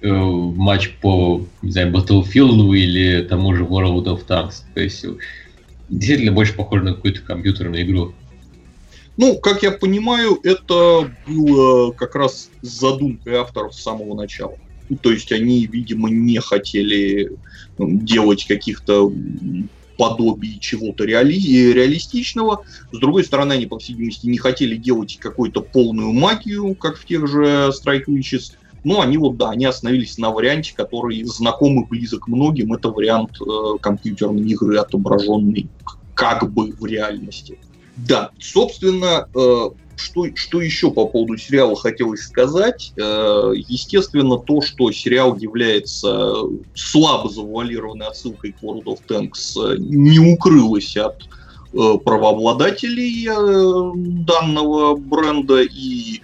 [0.00, 4.62] э, матч по, не знаю, Battlefield или тому же World of Tanks.
[4.72, 5.04] То есть
[5.88, 8.14] действительно больше похоже на какую-то компьютерную игру.
[9.16, 14.56] Ну, как я понимаю, это было как раз задумкой авторов с самого начала.
[15.02, 17.32] То есть они, видимо, не хотели
[17.78, 19.12] ну, делать каких-то
[19.96, 21.34] подобий чего-то реали...
[21.34, 22.64] реалистичного.
[22.90, 27.04] С другой стороны, они, по всей видимости, не хотели делать какую-то полную магию, как в
[27.06, 28.54] тех же Strike Witches.
[28.82, 32.74] Но они вот, да, они остановились на варианте, который знакомый близок многим.
[32.74, 35.68] Это вариант э, компьютерной игры, отображенный
[36.14, 37.58] как бы в реальности.
[37.96, 42.92] Да, собственно, э, что, что еще по поводу сериала хотелось сказать?
[42.96, 46.34] Э, естественно, то, что сериал является
[46.74, 51.28] слабо завуалированной отсылкой к World of Tanks, не укрылось от
[51.72, 53.28] э, правообладателей
[54.24, 56.20] данного бренда и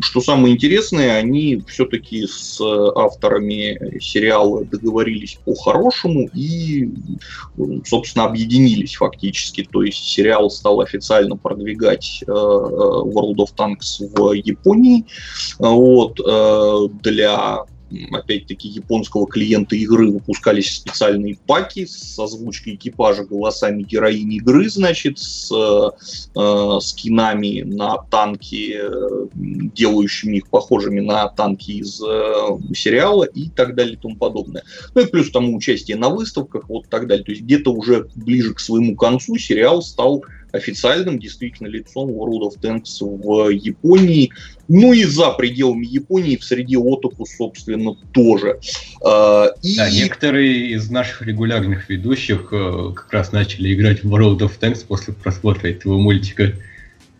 [0.00, 6.88] что самое интересное, они все-таки с авторами сериала договорились по-хорошему и,
[7.84, 9.68] собственно, объединились фактически.
[9.70, 15.04] То есть сериал стал официально продвигать э, World of Tanks в Японии.
[15.58, 17.64] Вот, э, для
[18.10, 25.50] опять-таки, японского клиента игры выпускались специальные паки с озвучкой экипажа голосами героини игры, значит, с
[25.52, 33.74] э, скинами на танки, э, делающими их похожими на танки из э, сериала и так
[33.74, 34.64] далее и тому подобное.
[34.94, 37.24] Ну и плюс тому участие на выставках, вот так далее.
[37.24, 42.60] То есть где-то уже ближе к своему концу сериал стал официальным действительно лицом World of
[42.60, 44.30] Tanks в Японии.
[44.68, 48.60] Ну и за пределами Японии, в среде отоку, собственно, тоже.
[49.02, 49.76] А, и...
[49.76, 54.84] Да, некоторые из наших регулярных ведущих э, как раз начали играть в World of Tanks
[54.86, 56.52] после просмотра этого мультика.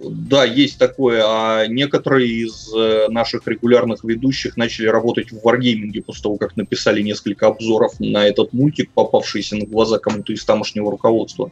[0.00, 1.22] Да, есть такое.
[1.26, 7.02] А некоторые из э, наших регулярных ведущих начали работать в Wargaming после того, как написали
[7.02, 11.50] несколько обзоров на этот мультик, попавшийся на глаза кому-то из тамошнего руководства.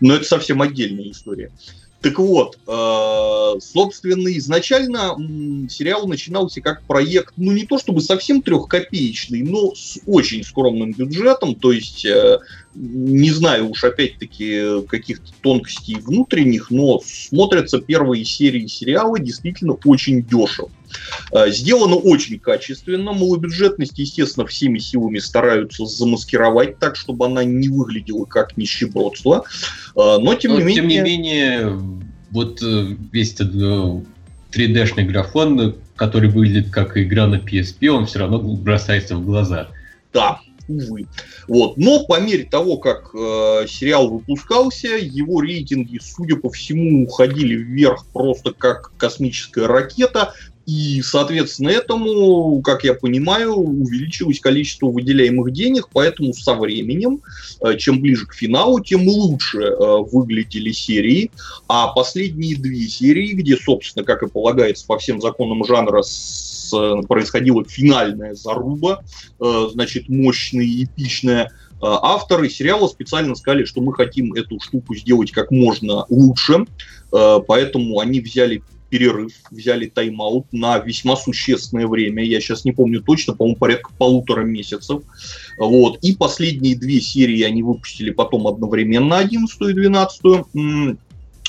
[0.00, 1.50] Но это совсем отдельная история.
[2.00, 5.16] Так вот, э, собственно, изначально
[5.68, 11.56] сериал начинался как проект, ну не то чтобы совсем трехкопеечный, но с очень скромным бюджетом,
[11.56, 12.38] то есть э,
[12.74, 20.70] не знаю уж опять-таки каких-то тонкостей внутренних, но смотрятся первые серии сериала действительно очень дешево.
[21.32, 23.12] Э, сделано очень качественно.
[23.12, 29.44] Малобюджетность, естественно, всеми силами стараются замаскировать так, чтобы она не выглядела как нищебродство.
[29.96, 30.76] Э, но, тем но, не менее...
[30.76, 31.80] Тем не менее,
[32.30, 33.54] вот э, весь этот
[34.52, 39.68] 3D-шный графон, который выглядит как игра на PSP, он все равно бросается в глаза.
[40.12, 41.06] Да, увы.
[41.48, 41.76] Вот.
[41.76, 48.06] Но по мере того, как э, сериал выпускался, его рейтинги, судя по всему, уходили вверх
[48.12, 50.34] просто как космическая ракета.
[50.68, 57.22] И, соответственно, этому, как я понимаю, увеличилось количество выделяемых денег, поэтому со временем,
[57.62, 61.30] э, чем ближе к финалу, тем лучше э, выглядели серии.
[61.68, 66.02] А последние две серии, где, собственно, как и полагается по всем законам жанра,
[67.08, 69.02] происходила финальная заруба,
[69.40, 71.50] э, значит, мощная, эпичная,
[71.80, 76.66] авторы сериала специально сказали, что мы хотим эту штуку сделать как можно лучше,
[77.10, 82.24] поэтому они взяли перерыв, взяли тайм-аут на весьма существенное время.
[82.24, 85.02] Я сейчас не помню точно, по-моему, порядка полутора месяцев.
[85.58, 85.98] Вот.
[86.02, 90.22] И последние две серии они выпустили потом одновременно, 11 и 12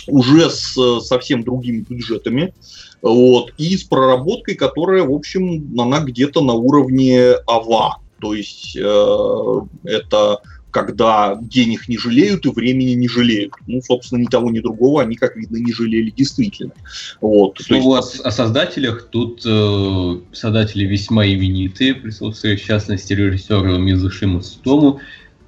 [0.08, 2.54] уже с совсем другими бюджетами.
[3.02, 3.54] Вот.
[3.58, 8.00] И с проработкой, которая, в общем, она где-то на уровне АВА.
[8.20, 13.54] То есть э, это когда денег не жалеют и времени не жалеют.
[13.68, 16.74] Ну, собственно, ни того, ни другого они, как видно, не жалели действительно.
[17.22, 17.60] Вот.
[17.70, 18.22] Ну, есть...
[18.24, 25.00] о, создателях тут э, создатели весьма именитые, присутствуют в частности режиссер Мизушима Сутому,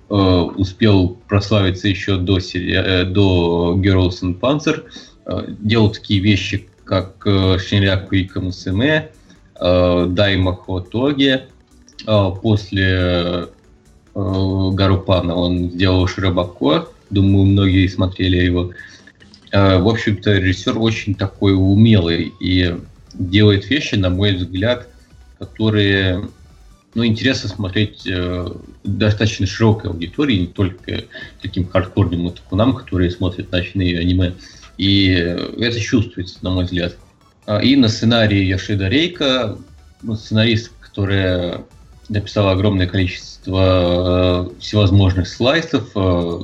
[0.10, 4.86] э, успел прославиться еще до, э, до Girls and Panzer,
[5.26, 9.12] э, делал такие вещи, как э, Шинряку и Камусеме,
[9.60, 11.48] э, Дайма Хотоге,
[12.08, 13.50] э, после
[14.14, 15.36] Э, Гарупана.
[15.36, 18.72] Он сделал Шрабако, думаю, многие смотрели его.
[19.52, 22.76] Э, в общем-то, режиссер очень такой умелый и
[23.14, 24.88] делает вещи, на мой взгляд,
[25.40, 26.28] которые
[26.94, 28.48] ну, интересно смотреть э,
[28.84, 31.06] достаточно широкой аудитории, не только
[31.42, 34.34] таким хардкорным мутакунам, которые смотрят ночные аниме.
[34.78, 36.98] И это чувствуется, на мой взгляд.
[37.46, 39.58] А, и на сценарии Яшида Рейка,
[40.02, 41.64] ну, сценарист, которая
[42.12, 46.40] написала огромное количество э, всевозможных слайсов, э,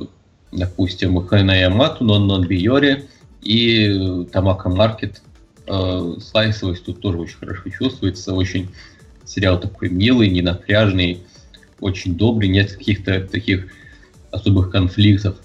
[0.52, 3.06] допустим, Хэна Ямату, Нон Нон Биори
[3.42, 5.22] и Тамака Маркет.
[5.66, 8.70] Э, слайсовость тут тоже очень хорошо чувствуется, очень
[9.24, 11.22] сериал такой милый, ненапряжный,
[11.80, 13.68] очень добрый, нет каких-то таких
[14.30, 15.36] особых конфликтов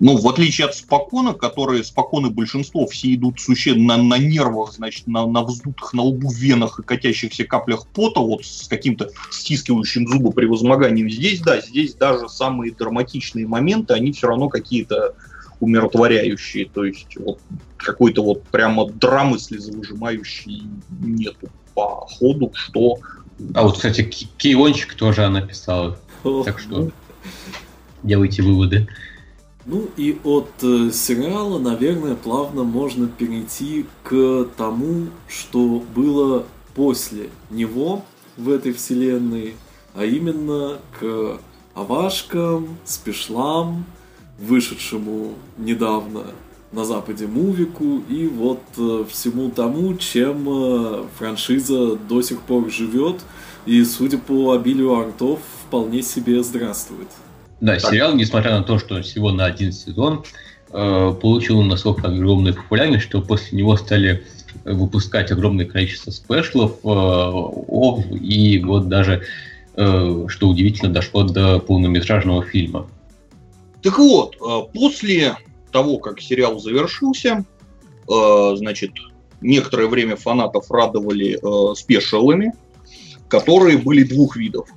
[0.00, 5.06] ну, в отличие от спокона, которые споконы большинство, все идут существенно на, на нервах, значит,
[5.06, 10.32] на, на вздутых на лбу венах и катящихся каплях пота, вот с каким-то стискивающим зубы
[10.32, 11.08] при возмогании.
[11.08, 15.14] Здесь, да, здесь даже самые драматичные моменты, они все равно какие-то
[15.60, 17.38] умиротворяющие, то есть вот
[17.76, 20.64] какой-то вот прямо драмы слезовыжимающей
[21.00, 22.98] нету по ходу, что...
[23.54, 25.98] А вот, кстати, Киончик тоже она писала,
[26.44, 26.90] так что
[28.02, 28.88] делайте выводы.
[29.66, 38.04] Ну и от э, сериала, наверное, плавно можно перейти к тому, что было после него
[38.36, 39.54] в этой вселенной,
[39.94, 41.40] а именно к
[41.74, 43.86] Авашкам, Спешлам,
[44.38, 46.26] вышедшему недавно
[46.72, 53.20] на Западе мувику и вот э, всему тому, чем э, франшиза до сих пор живет
[53.64, 57.08] и, судя по обилию артов, вполне себе здравствует.
[57.64, 57.90] Да, так.
[57.90, 60.22] сериал, несмотря на то, что всего на один сезон,
[60.70, 64.22] э, получил настолько огромную популярность, что после него стали
[64.66, 69.22] выпускать огромное количество спешлов, э, и вот даже,
[69.76, 72.86] э, что удивительно, дошло до полнометражного фильма.
[73.82, 74.36] Так вот,
[74.74, 75.34] после
[75.72, 77.46] того, как сериал завершился,
[78.06, 78.90] значит,
[79.40, 81.38] некоторое время фанатов радовали
[81.74, 82.52] спешалами,
[83.28, 84.68] которые были двух видов.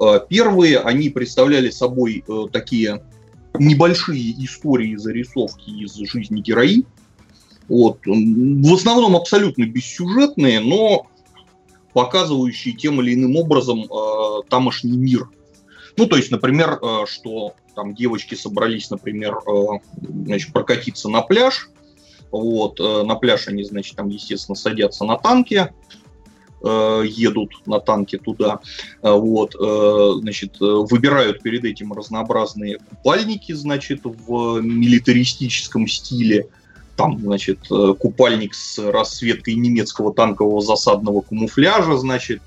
[0.00, 3.02] Э, первые, они представляли собой такие
[3.58, 6.84] небольшие истории, зарисовки из жизни герои.
[7.68, 8.00] Вот.
[8.04, 11.06] В основном абсолютно бессюжетные, но
[11.92, 15.28] показывающие тем или иным образом э, тамошний мир.
[15.96, 21.68] Ну, то есть, например, э, что там девочки собрались, например, э, значит, прокатиться на пляж.
[22.30, 25.74] Вот, э, на пляж они, значит, там, естественно, садятся на танке,
[26.62, 28.60] э, едут на танке туда,
[29.02, 36.48] вот, значит, выбирают перед этим разнообразные купальники, значит, в милитаристическом стиле,
[36.96, 37.58] там, значит,
[37.98, 42.42] купальник с расцветкой немецкого танкового засадного камуфляжа, значит,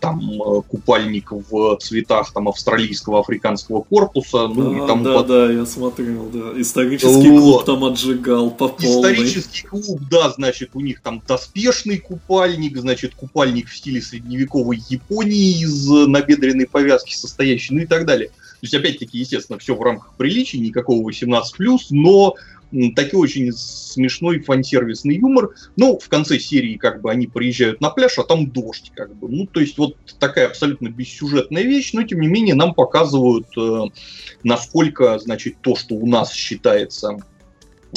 [0.00, 5.26] там э, купальник в цветах там австралийского африканского корпуса, ну да, и там да, под...
[5.26, 7.40] да, я смотрел, да, исторический вот.
[7.40, 9.14] клуб там отжигал по полной.
[9.14, 15.62] Исторический клуб, да, значит, у них там доспешный купальник, значит, купальник в стиле средневековой Японии
[15.62, 18.28] из набедренной повязки состоящий, ну и так далее.
[18.28, 21.42] То есть, опять-таки, естественно, все в рамках приличий, никакого 18+,
[21.90, 22.34] но
[22.94, 25.50] такой очень смешной фан-сервисный юмор.
[25.76, 29.28] Ну, в конце серии как бы они приезжают на пляж, а там дождь как бы.
[29.28, 33.84] Ну, то есть вот такая абсолютно бессюжетная вещь, но тем не менее нам показывают, э,
[34.44, 37.16] насколько, значит, то, что у нас считается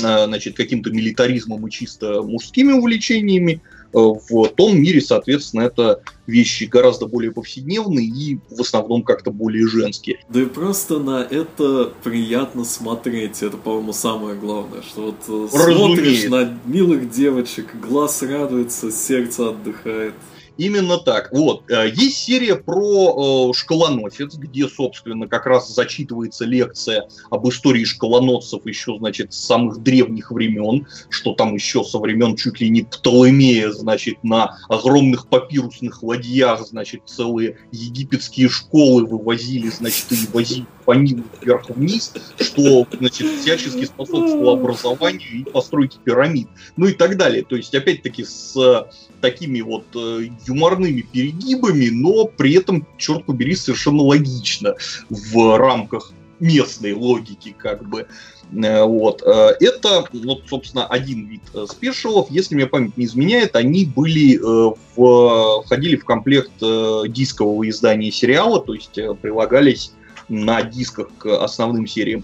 [0.01, 3.61] э, значит, каким-то милитаризмом и чисто мужскими увлечениями,
[3.94, 10.20] в том мире, соответственно, это вещи гораздо более повседневные и в основном как-то более женские.
[10.30, 13.44] Да и просто на это приятно смотреть.
[13.44, 15.76] Это, по-моему, самое главное, что вот э, Разумеется.
[15.76, 20.14] смотришь на милых девочек, глаз радуется, сердце отдыхает.
[20.58, 21.32] Именно так.
[21.32, 21.70] Вот.
[21.70, 28.66] Э, есть серия про э, школоносец, где, собственно, как раз зачитывается лекция об истории школоносцев
[28.66, 33.72] еще, значит, с самых древних времен, что там еще со времен чуть ли не Птолемея,
[33.72, 41.23] значит, на огромных папирусных ладьях, значит, целые египетские школы вывозили, значит, и возили по ним
[41.41, 47.43] вверх-вниз, что, значит, всячески способствовало образованию и постройке пирамид, ну и так далее.
[47.43, 48.88] То есть, опять-таки, с
[49.23, 54.75] такими вот э, юморными перегибами, но при этом, черт побери, совершенно логично
[55.09, 56.11] в рамках
[56.41, 58.05] местной логики, как бы.
[58.51, 59.23] Э, вот.
[59.25, 62.29] Э, это, вот, собственно, один вид спешалов.
[62.29, 68.73] Если мне память не изменяет, они были в, входили в комплект дискового издания сериала, то
[68.73, 69.93] есть прилагались
[70.30, 72.24] на дисках к основным сериям.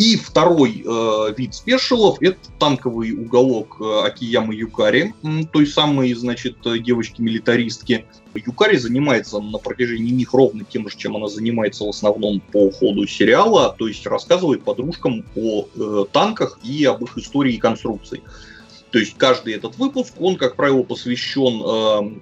[0.00, 5.14] И второй э, вид спешалов– это танковый уголок э, Акиямы Юкари,
[5.52, 8.06] той самой, значит, девочки-милитаристки.
[8.34, 13.06] Юкари занимается на протяжении них ровно тем же, чем она занимается в основном по ходу
[13.06, 18.22] сериала, то есть рассказывает подружкам о э, танках и об их истории и конструкции.
[18.92, 22.20] То есть каждый этот выпуск, он, как правило, посвящен э,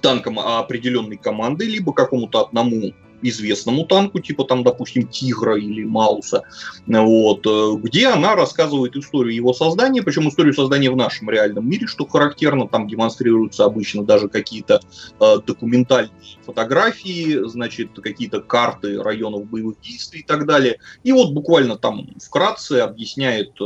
[0.00, 2.92] танкам определенной команды, либо какому-то одному
[3.22, 6.42] известному танку, типа там, допустим, Тигра или Мауса,
[6.86, 11.86] вот, э, где она рассказывает историю его создания, причем историю создания в нашем реальном мире,
[11.86, 14.80] что характерно, там демонстрируются обычно даже какие-то
[15.20, 16.10] э, документальные
[16.44, 20.78] фотографии, значит, какие-то карты районов боевых действий и так далее.
[21.04, 23.64] И вот буквально там вкратце объясняет э,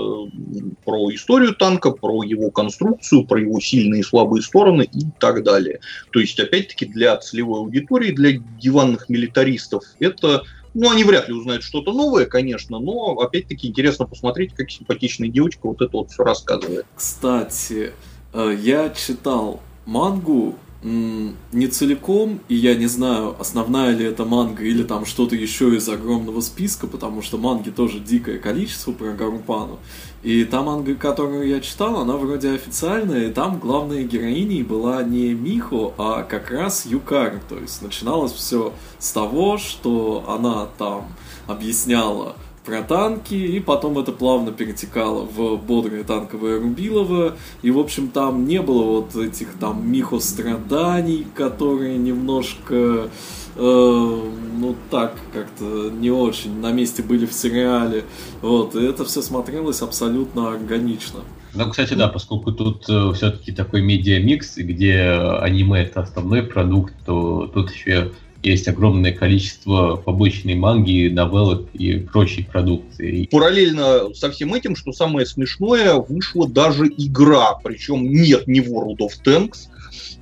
[0.84, 5.80] про историю танка, про его конструкцию, про его сильные и слабые стороны и так далее.
[6.12, 9.84] То есть, опять-таки, для целевой аудитории, для диванных милитаристов гитаристов.
[9.98, 15.28] Это, ну, они вряд ли узнают что-то новое, конечно, но, опять-таки, интересно посмотреть, как симпатичная
[15.28, 16.86] девочка вот это вот все рассказывает.
[16.96, 17.92] Кстати,
[18.32, 24.82] э, я читал мангу не целиком, и я не знаю, основная ли это манга или
[24.82, 29.78] там что-то еще из огромного списка, потому что манги тоже дикое количество про Гарупану.
[30.22, 35.32] И та манга, которую я читал, она вроде официальная, и там главной героиней была не
[35.32, 37.40] Михо, а как раз Юкар.
[37.48, 41.08] То есть начиналось все с того, что она там
[41.46, 48.08] объясняла про танки, и потом это плавно перетекало в бодрое танковое Рубилово, и, в общем,
[48.08, 53.08] там не было вот этих там михостраданий, которые немножко
[53.56, 54.20] э,
[54.58, 58.04] ну так как-то не очень на месте были в сериале.
[58.40, 61.20] Вот, и это все смотрелось абсолютно органично.
[61.54, 65.02] Ну, кстати, да, поскольку тут э, все-таки такой медиа-микс, где
[65.40, 68.12] аниме это основной продукт, то тут еще
[68.44, 73.26] есть огромное количество побочной манги, новеллок и прочей продукции.
[73.30, 79.12] Параллельно со всем этим, что самое смешное, вышла даже игра, причем нет не World of
[79.24, 79.68] Tanks,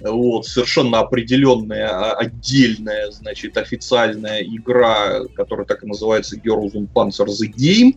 [0.00, 7.26] вот, совершенно определенная, а, отдельная, значит, официальная игра, которая так и называется Girls on Panzer
[7.26, 7.94] The Game.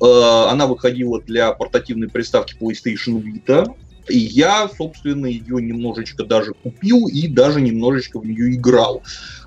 [0.00, 3.74] Э, она выходила для портативной приставки PlayStation Vita.
[4.10, 9.02] И я, собственно, ее немножечко даже купил и даже немножечко в нее играл.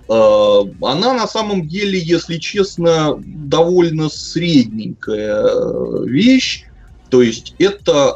[0.09, 6.64] Э, она на самом деле, если честно, довольно средненькая э, вещь.
[7.09, 8.16] То есть это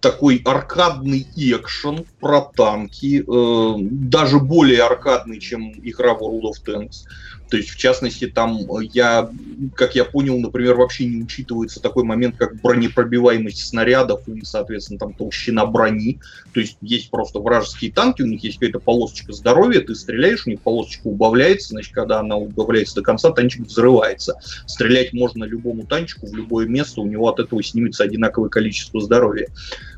[0.00, 7.02] такой аркадный экшен про танки, э, даже более аркадный, чем игра World of Tanks.
[7.50, 9.28] То есть, в частности, там я,
[9.74, 15.12] как я понял, например, вообще не учитывается такой момент, как бронепробиваемость снарядов и, соответственно, там
[15.12, 16.20] толщина брони.
[16.54, 20.50] То есть, есть просто вражеские танки, у них есть какая-то полосочка здоровья, ты стреляешь, у
[20.50, 24.40] них полосочка убавляется, значит, когда она убавляется до конца, танчик взрывается.
[24.66, 29.48] Стрелять можно любому танчику в любое место, у него от этого снимется одинаковое количество здоровья.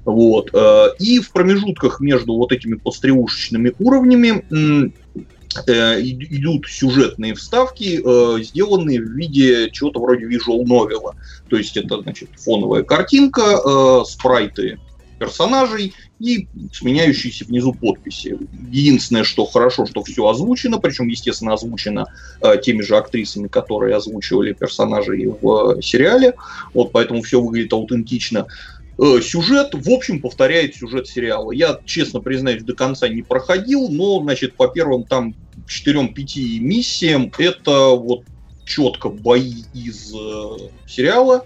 [0.05, 0.51] Вот.
[0.53, 4.45] Э, и в промежутках между вот этими пострелушечными уровнями
[5.67, 11.15] э, идут сюжетные вставки, э, сделанные в виде чего-то вроде visual новела.
[11.49, 14.79] То есть это, значит, фоновая картинка, спрайты
[15.19, 18.37] персонажей и сменяющиеся внизу подписи.
[18.71, 22.07] Единственное, что хорошо, что все озвучено, причем, естественно, озвучено
[22.41, 26.35] э, теми же актрисами, которые озвучивали персонажей в э, сериале.
[26.73, 28.47] Вот поэтому все выглядит аутентично.
[28.97, 31.51] Э, сюжет, в общем, повторяет сюжет сериала.
[31.51, 35.34] Я, честно признаюсь, до конца не проходил, но, значит, по первым там
[35.66, 38.22] 4-5 миссиям это вот
[38.64, 41.45] четко бои из э, сериала.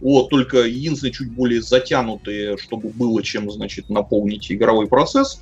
[0.00, 5.40] Вот, только единственное, чуть более затянутые, чтобы было чем, значит, наполнить игровой процесс.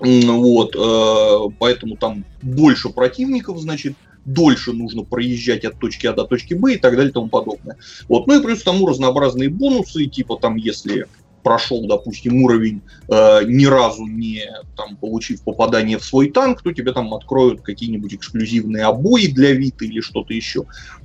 [0.00, 3.94] Вот, э, поэтому там больше противников, значит,
[4.24, 7.76] дольше нужно проезжать от точки А до точки Б и так далее и тому подобное.
[8.08, 8.26] Вот.
[8.26, 11.06] Ну и плюс тому разнообразные бонусы, типа там, если
[11.42, 14.44] прошел, допустим, уровень, э, ни разу не
[14.76, 19.84] там, получив попадание в свой танк, то тебе там откроют какие-нибудь эксклюзивные обои для Вита
[19.84, 20.64] или что-то еще.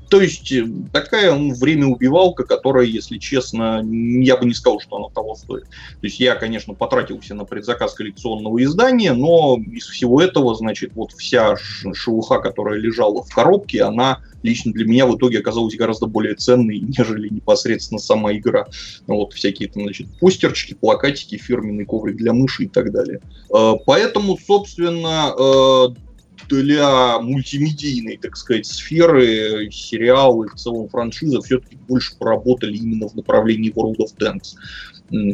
[0.09, 4.97] То есть э, такая ну, время убивалка, которая, если честно, я бы не сказал, что
[4.97, 5.63] она того стоит.
[5.65, 11.11] То есть я, конечно, потратился на предзаказ коллекционного издания, но из всего этого, значит, вот
[11.11, 11.55] вся
[11.93, 16.79] шелуха, которая лежала в коробке, она лично для меня в итоге оказалась гораздо более ценной,
[16.97, 18.67] нежели непосредственно сама игра.
[19.07, 23.19] Вот всякие там, значит, постерчики, плакатики, фирменный коврик для мыши и так далее.
[23.53, 26.06] Э, поэтому, собственно, э,
[26.49, 33.73] для мультимедийной, так сказать, сферы сериалы, в целом франшиза все-таки больше поработали именно в направлении
[33.73, 34.55] World of Tanks.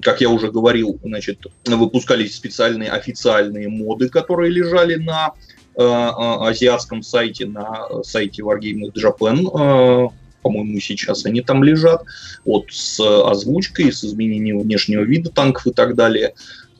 [0.01, 5.33] Как я уже говорил, значит, выпускались специальные официальные моды, которые лежали на
[5.75, 10.09] э, а, азиатском сайте, на сайте Wargaming Japan, э,
[10.43, 12.03] по-моему, сейчас они там лежат,
[12.45, 16.33] вот с озвучкой, с изменением внешнего вида танков и так далее.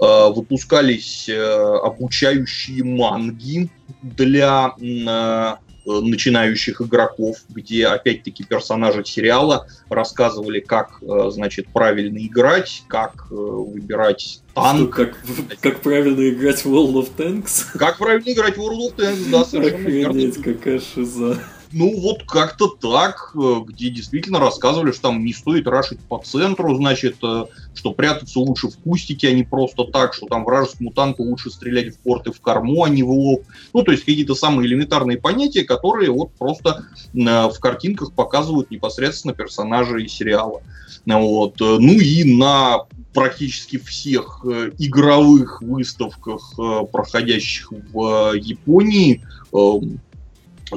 [0.03, 1.41] Э, выпускались э,
[1.81, 3.69] обучающие манги
[4.01, 14.41] для э, начинающих игроков, где опять-таки персонажи сериала рассказывали, как, значит, правильно играть, как выбирать
[14.53, 14.93] танк.
[14.93, 17.77] Что, как, как правильно играть в World of Tanks?
[17.77, 20.53] Как правильно играть в World of Tanks, да, совершенно Охренеть, верно.
[20.53, 21.37] какая шиза.
[21.73, 26.75] Ну, вот как-то так, э, где действительно рассказывали, что там не стоит рашить по центру,
[26.75, 31.23] значит, э, что прятаться лучше в кустике, а не просто так, что там вражескому танку
[31.23, 33.43] лучше стрелять в порты в корму, а не в лоб.
[33.73, 39.33] Ну, то есть какие-то самые элементарные понятия, которые вот просто э, в картинках показывают непосредственно
[39.33, 40.61] персонажи сериала.
[41.05, 41.59] Вот.
[41.59, 44.45] Ну и на практически всех
[44.77, 46.53] игровых выставках,
[46.91, 49.21] проходящих в Японии,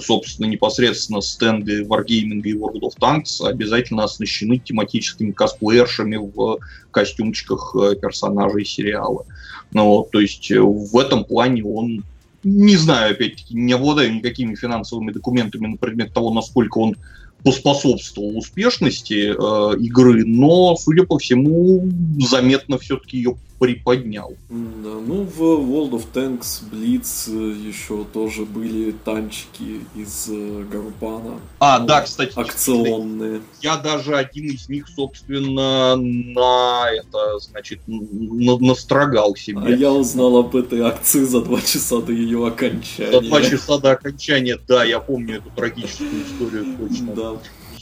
[0.01, 6.59] собственно, непосредственно стенды Wargaming и World of Tanks обязательно оснащены тематическими косплеершами в
[6.91, 9.25] костюмчиках э, персонажей сериала.
[9.73, 12.05] Ну, то есть э, в этом плане он
[12.45, 16.97] не знаю, опять-таки, не обладаю никакими финансовыми документами на предмет того, насколько он
[17.43, 21.89] поспособствовал успешности э, игры, но, судя по всему,
[22.21, 24.35] заметно все-таки ее приподнял.
[24.49, 27.31] Да, ну, в World of Tanks Blitz
[27.67, 31.41] еще тоже были танчики из э, Гарупана.
[31.59, 32.33] А, ну, да, кстати.
[32.39, 33.41] Акционные.
[33.63, 39.61] Я даже один из них, собственно, на это, значит, на, настрогал себе.
[39.65, 43.13] А я узнал об этой акции за два часа до ее окончания.
[43.13, 47.15] За два часа до окончания, да, я помню эту трагическую историю точно.
[47.15, 47.33] Да.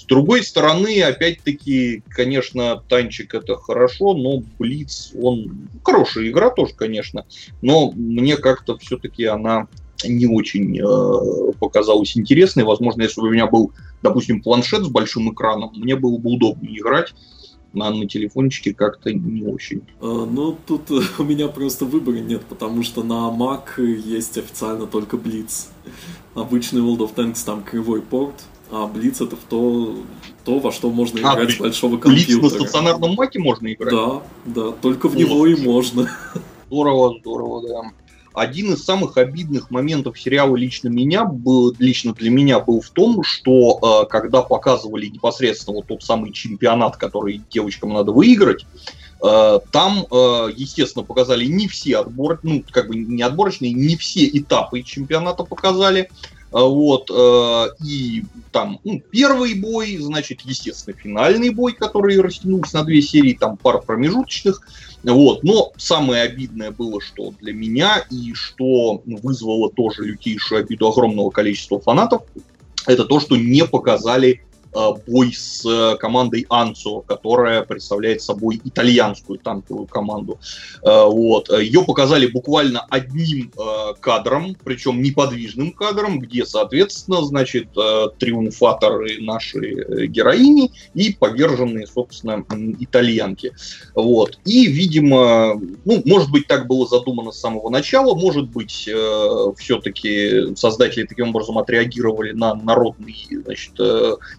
[0.04, 7.24] С другой стороны, опять-таки, конечно, танчик это хорошо, но Блиц, он хорошая игра тоже, конечно,
[7.62, 9.66] но мне как-то все-таки она
[10.04, 12.64] не очень э, показалась интересной.
[12.64, 16.80] Возможно, если бы у меня был, допустим, планшет с большим экраном, мне было бы удобнее
[16.80, 17.14] играть.
[17.72, 19.84] На, на телефончике как-то не очень.
[20.02, 25.16] А, ну, тут у меня просто выбора нет, потому что на Mac есть официально только
[25.16, 25.68] Blitz.
[26.34, 28.44] Обычный World of Tanks там кривой порт,
[28.74, 29.94] а Блиц это в то,
[30.44, 32.40] то, во что можно а, играть с большого компьютера.
[32.40, 33.94] Блиц на стационарном маке можно играть?
[33.94, 36.10] Да, да, только в него и можно.
[36.66, 37.92] Здорово, здорово, да.
[38.32, 43.22] Один из самых обидных моментов сериала лично меня был, лично для меня был в том,
[43.22, 48.66] что э, когда показывали непосредственно вот тот самый чемпионат, который девочкам надо выиграть,
[49.22, 54.26] э, там, э, естественно, показали не все отбор, ну как бы не отборочные, не все
[54.26, 56.10] этапы чемпионата показали.
[56.54, 62.84] А, вот, э, и там ну, первый бой, значит, естественно, финальный бой, который растянулся на
[62.84, 64.60] две серии, там пара промежуточных.
[65.02, 65.42] Вот.
[65.42, 71.80] Но самое обидное было, что для меня, и что вызвало тоже лютейшую обиду огромного количества
[71.80, 72.22] фанатов,
[72.86, 74.44] это то, что не показали
[75.06, 80.38] бой с э, командой Анцо, которая представляет собой итальянскую танковую команду.
[80.82, 81.48] Э, вот.
[81.48, 83.52] Ее показали буквально одним
[84.00, 87.68] кадром, причем неподвижным кадром, где, соответственно, значит,
[88.18, 92.44] триумфаторы нашей героини и поверженные, собственно,
[92.80, 93.52] итальянки.
[93.94, 94.38] Вот.
[94.44, 98.88] И, видимо, ну, может быть, так было задумано с самого начала, может быть,
[99.58, 103.72] все-таки создатели таким образом отреагировали на народный, значит,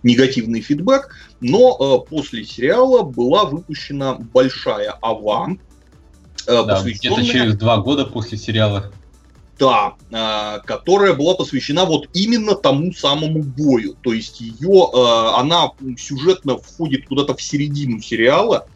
[0.03, 1.09] негатив негативный фидбэк,
[1.41, 5.55] но э, после сериала была выпущена большая ава, э,
[6.47, 7.19] да, посвященная...
[7.19, 8.91] где-то через два года после сериала.
[9.57, 13.95] Да, э, которая была посвящена вот именно тому самому бою.
[14.01, 18.67] То есть ее, э, она сюжетно входит куда-то в середину сериала,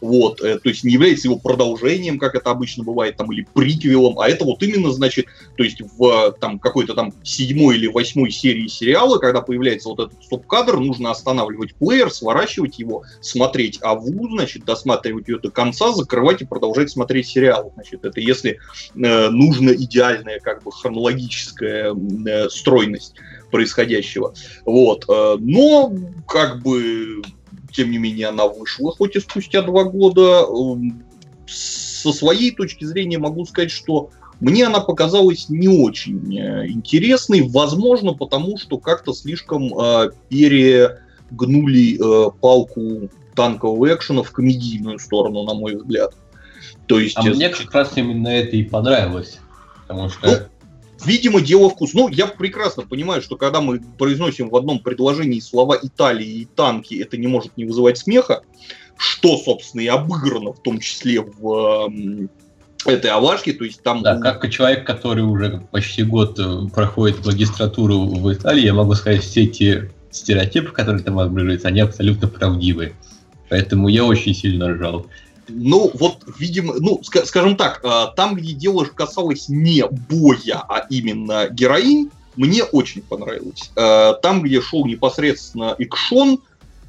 [0.00, 4.18] вот, э, то есть не является его продолжением, как это обычно бывает, там, или приквелом,
[4.18, 5.26] а это вот именно, значит,
[5.56, 10.22] то есть в там какой-то там седьмой или восьмой серии сериала, когда появляется вот этот
[10.22, 16.46] стоп-кадр, нужно останавливать плеер, сворачивать его, смотреть АВУ, значит, досматривать ее до конца, закрывать и
[16.46, 17.72] продолжать смотреть сериал.
[17.74, 18.58] Значит, это если
[18.94, 23.14] э, нужна идеальная как бы хронологическая э, стройность
[23.50, 24.34] происходящего.
[24.64, 25.04] Вот.
[25.08, 25.92] Э, но
[26.26, 27.22] как бы
[27.78, 30.44] тем не менее, она вышла, хоть и спустя два года.
[30.48, 31.04] Эм,
[31.46, 34.10] со своей точки зрения могу сказать, что
[34.40, 42.30] мне она показалась не очень э, интересной, возможно, потому что как-то слишком э, перегнули э,
[42.40, 46.16] палку танкового экшена в комедийную сторону, на мой взгляд.
[46.86, 49.38] То есть, а мне как раз именно это и понравилось.
[49.86, 50.48] Потому что...
[51.04, 51.94] Видимо, дело вкус.
[51.94, 56.94] Ну, я прекрасно понимаю, что когда мы произносим в одном предложении слова Италии и танки,
[56.94, 58.42] это не может не вызывать смеха,
[58.96, 61.90] что, собственно, и обыграно в том числе в
[62.84, 64.02] этой авашке, то есть там...
[64.02, 69.22] Да, как человек, который уже почти год э, проходит магистратуру в Италии, я могу сказать,
[69.22, 72.94] все эти стереотипы, которые там обыгрываются, они абсолютно правдивые.
[73.48, 75.06] Поэтому я очень сильно ржал.
[75.48, 81.48] Ну, вот, видимо, ну, скажем так, а, там, где дело касалось не боя, а именно
[81.48, 83.70] героинь, мне очень понравилось.
[83.76, 86.40] А, там, где шел непосредственно экшон,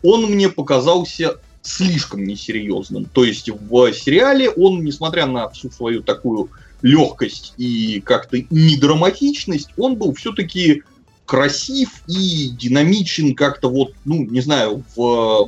[0.04, 3.06] он мне показался слишком несерьезным.
[3.06, 6.50] То есть в сериале он, несмотря на всю свою такую
[6.82, 10.84] легкость и как-то недраматичность, он был все-таки
[11.26, 15.48] красив и динамичен как-то вот, ну, не знаю, в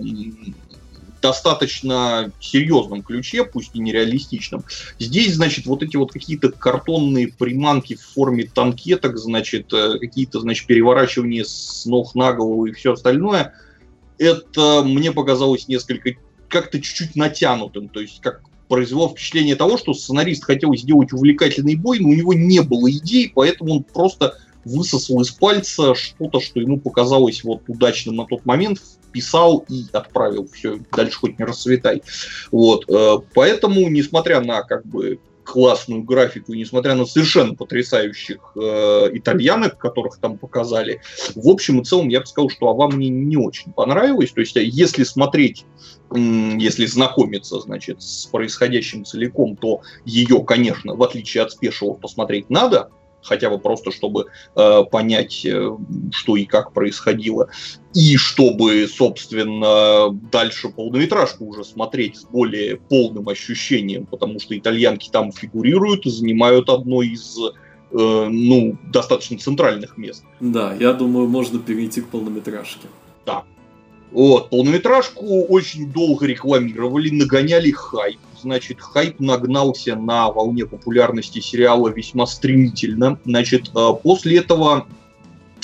[1.21, 4.63] достаточно серьезном ключе, пусть и нереалистичном.
[4.99, 10.67] Здесь, значит, вот эти вот какие-то картонные приманки в форме танкеток, значит, э, какие-то, значит,
[10.67, 13.53] переворачивания с ног на голову и все остальное,
[14.17, 16.11] это мне показалось несколько
[16.47, 21.99] как-то чуть-чуть натянутым, то есть как произвело впечатление того, что сценарист хотел сделать увлекательный бой,
[21.99, 26.79] но у него не было идей, поэтому он просто высосал из пальца что-то, что ему
[26.79, 28.79] показалось вот удачным на тот момент,
[29.11, 30.47] писал и отправил.
[30.51, 32.01] Все, дальше хоть не расцветай.
[32.51, 32.89] Вот.
[32.89, 40.17] Э, поэтому, несмотря на как бы классную графику, несмотря на совершенно потрясающих э, итальянок, которых
[40.17, 41.01] там показали,
[41.35, 44.31] в общем и целом я бы сказал, что Ава мне не очень понравилась.
[44.31, 45.65] То есть, а если смотреть,
[46.13, 52.89] если знакомиться, значит, с происходящим целиком, то ее, конечно, в отличие от спешего, посмотреть надо,
[53.21, 55.77] хотя бы просто чтобы э, понять, э,
[56.11, 57.49] что и как происходило,
[57.93, 65.31] и чтобы, собственно, дальше полнометражку уже смотреть с более полным ощущением, потому что итальянки там
[65.31, 70.23] фигурируют и занимают одно из э, ну, достаточно центральных мест.
[70.39, 72.87] Да, я думаю, можно перейти к полнометражке.
[73.25, 73.43] Да.
[74.11, 82.25] Вот, полнометражку очень долго рекламировали, нагоняли хайп значит, хайп нагнался на волне популярности сериала весьма
[82.25, 83.19] стремительно.
[83.25, 84.87] Значит, э, после этого,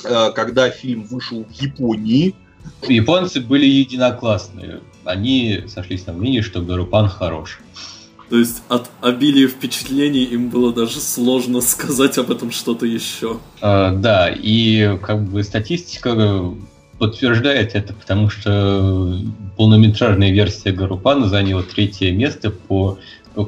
[0.03, 2.35] э, когда фильм вышел в Японии...
[2.87, 4.81] Японцы были единоклассные.
[5.03, 7.59] Они сошлись на мнении, что Гарупан хорош.
[8.29, 13.39] То есть от обилия впечатлений им было даже сложно сказать об этом что-то еще.
[13.61, 16.53] А, да, и как бы статистика
[16.99, 19.17] подтверждает это, потому что
[19.55, 22.97] полнометражная версия Гарупана заняла третье место по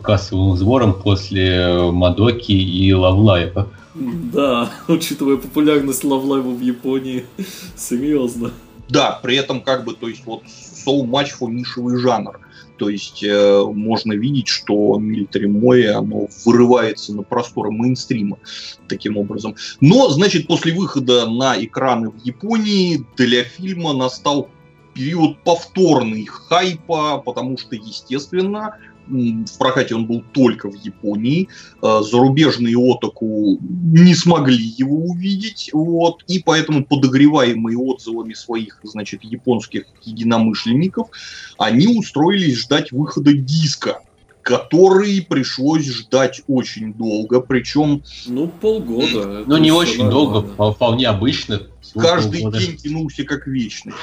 [0.03, 3.67] кассовым сборам после Мадоки и Лавлайва.
[3.95, 7.25] Да, учитывая популярность Лавлайва в Японии,
[7.75, 8.51] серьезно.
[8.87, 12.39] Да, при этом как бы, то есть вот so much for нишевый жанр.
[12.79, 18.39] То есть э, можно видеть, что Military Моя, оно вырывается на просторы мейнстрима
[18.87, 19.55] таким образом.
[19.81, 24.49] Но, значит, после выхода на экраны в Японии для фильма настал
[24.93, 28.77] период повторный хайпа, потому что, естественно,
[29.09, 31.49] в прокате он был только в Японии.
[31.81, 39.85] Э, зарубежные отаку не смогли его увидеть, вот, и поэтому подогреваемые отзывами своих, значит, японских
[40.03, 41.09] единомышленников,
[41.57, 44.01] они устроились ждать выхода диска
[44.41, 48.01] который пришлось ждать очень долго, причем...
[48.25, 49.43] Ну, полгода.
[49.45, 50.41] Ну, не очень нормально.
[50.41, 51.61] долго, вполне обычно.
[51.95, 52.65] Каждый полгода.
[52.65, 53.93] день тянулся как вечный.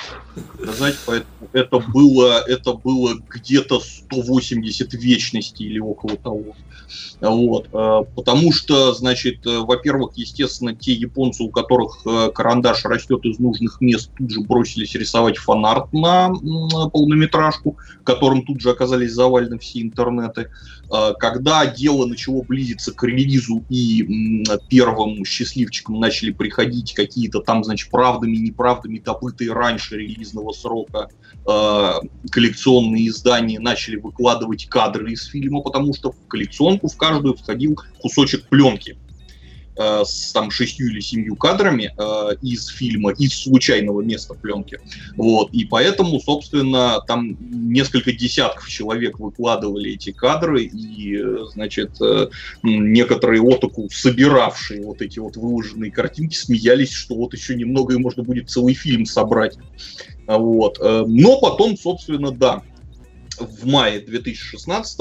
[0.58, 6.54] Знаете, поэтому это было, это было где-то 180 вечностей или около того.
[7.20, 7.68] Вот.
[7.72, 13.38] Э, потому что, значит, э, во-первых, естественно, те японцы, у которых э, карандаш растет из
[13.38, 16.30] нужных мест, тут же бросились рисовать фанарт на
[16.92, 20.50] полнометражку, которым тут же оказались завалены все интернеты.
[21.18, 28.36] Когда дело начало близиться к релизу и первым счастливчикам начали приходить какие-то там, значит, правдами,
[28.36, 31.08] неправдами добытые раньше релизного срока
[32.30, 38.48] коллекционные издания начали выкладывать кадры из фильма, потому что в коллекционку в каждую входил кусочек
[38.48, 38.96] пленки
[39.76, 44.80] э, с там шестью или семью кадрами э, из фильма, из случайного места пленки.
[45.16, 45.50] Вот.
[45.52, 51.22] И поэтому, собственно, там несколько десятков человек выкладывали эти кадры, и,
[51.52, 52.28] значит, э,
[52.62, 58.22] некоторые отоку, собиравшие вот эти вот выложенные картинки, смеялись, что вот еще немного и можно
[58.22, 59.56] будет целый фильм собрать.
[60.26, 60.78] Вот.
[60.80, 62.62] Э, но потом, собственно, да,
[63.38, 65.00] в мае 2016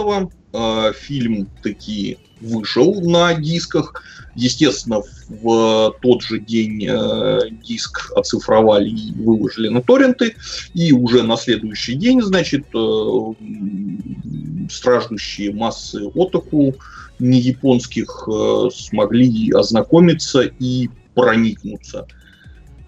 [0.54, 4.04] э, фильм таки вышел на дисках.
[4.36, 10.36] Естественно, в тот же день э, диск оцифровали и выложили на торренты.
[10.74, 13.34] И уже на следующий день, значит, э,
[14.70, 16.76] страждущие массы отаку
[17.20, 22.08] не японских э, смогли ознакомиться и проникнуться.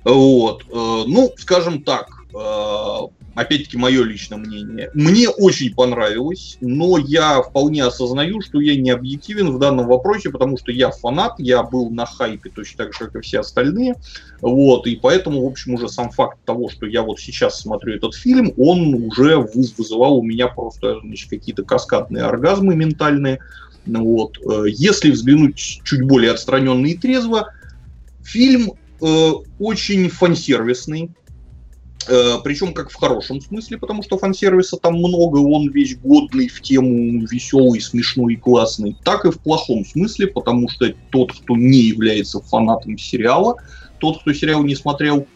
[0.03, 0.63] Вот.
[0.63, 2.99] Э, ну, скажем так, э,
[3.37, 4.89] опять-таки, мое личное мнение.
[4.95, 10.57] Мне очень понравилось, но я вполне осознаю, что я не объективен в данном вопросе, потому
[10.57, 13.95] что я фанат, я был на хайпе точно так же, как и все остальные.
[14.41, 18.15] Вот, и поэтому, в общем, уже сам факт того, что я вот сейчас смотрю этот
[18.15, 23.39] фильм, он уже вызывал у меня просто значит, какие-то каскадные оргазмы ментальные.
[23.85, 24.39] Вот.
[24.39, 27.53] Э, если взглянуть чуть более отстраненно и трезво,
[28.23, 31.11] фильм э, очень фансервисный,
[32.07, 37.25] Причем как в хорошем смысле, потому что фан-сервиса там много, он весь годный в тему
[37.25, 42.39] веселый, смешной и классный, так и в плохом смысле, потому что тот, кто не является
[42.41, 43.55] фанатом сериала,
[43.99, 45.27] тот, кто сериал не смотрел,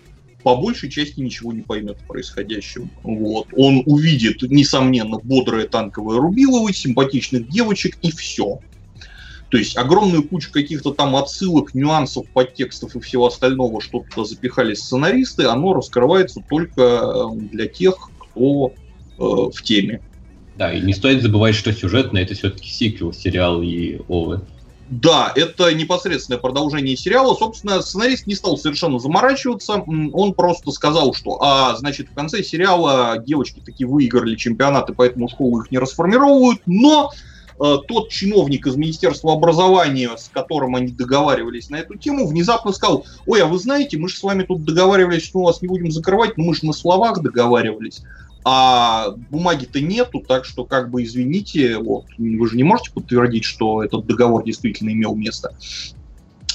[0.43, 2.89] по большей части ничего не поймет в происходящем.
[3.03, 3.47] Вот.
[3.55, 8.59] Он увидит, несомненно, бодрое танковое рубилово, симпатичных девочек и все.
[9.52, 14.74] То есть огромную кучу каких-то там отсылок, нюансов, подтекстов и всего остального, что туда запихали
[14.74, 20.02] сценаристы, оно раскрывается только э, для тех, кто э, в теме.
[20.56, 24.41] Да, и не стоит забывать, что сюжетно это все-таки сиквел сериала и Овы.
[24.89, 27.36] Да, это непосредственное продолжение сериала.
[27.36, 29.84] Собственно, сценарист не стал совершенно заморачиваться.
[29.86, 35.62] Он просто сказал, что, а, значит, в конце сериала девочки таки выиграли чемпионаты, поэтому школу
[35.62, 37.12] их не расформировывают, но
[37.88, 43.41] тот чиновник из Министерства образования, с которым они договаривались на эту тему, внезапно сказал, ой,
[43.43, 46.38] а вы знаете, мы же с вами тут договаривались, что мы вас не будем закрывать,
[46.38, 48.01] но мы же на словах договаривались
[48.43, 53.84] а бумаги-то нету, так что, как бы, извините, вот, вы же не можете подтвердить, что
[53.84, 55.53] этот договор действительно имел место.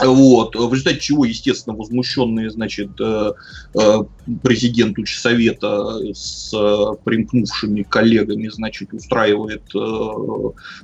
[0.05, 3.32] Вот, в результате чего, естественно, возмущенные, значит, э,
[3.74, 3.99] э,
[4.42, 9.62] президент Учсовета с э, примкнувшими коллегами, значит, устраивает,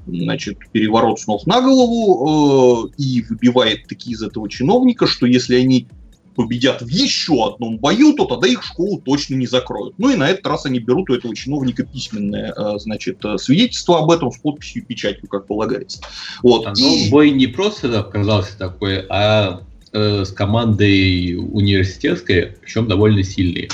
[0.07, 5.89] значит, переворот с ног на голову и выбивает такие из этого чиновника, что если они
[6.35, 9.95] победят в еще одном бою, то тогда их школу точно не закроют.
[9.99, 13.99] Ну и на этот раз они берут у этого чиновника письменное, э, значит, э, свидетельство
[13.99, 16.01] об этом с подписью и печатью, как полагается.
[16.43, 16.67] Вот.
[16.67, 17.11] А, и...
[17.11, 19.63] бой не просто оказался такой, а
[19.93, 23.69] э, с командой университетской, причем довольно сильной.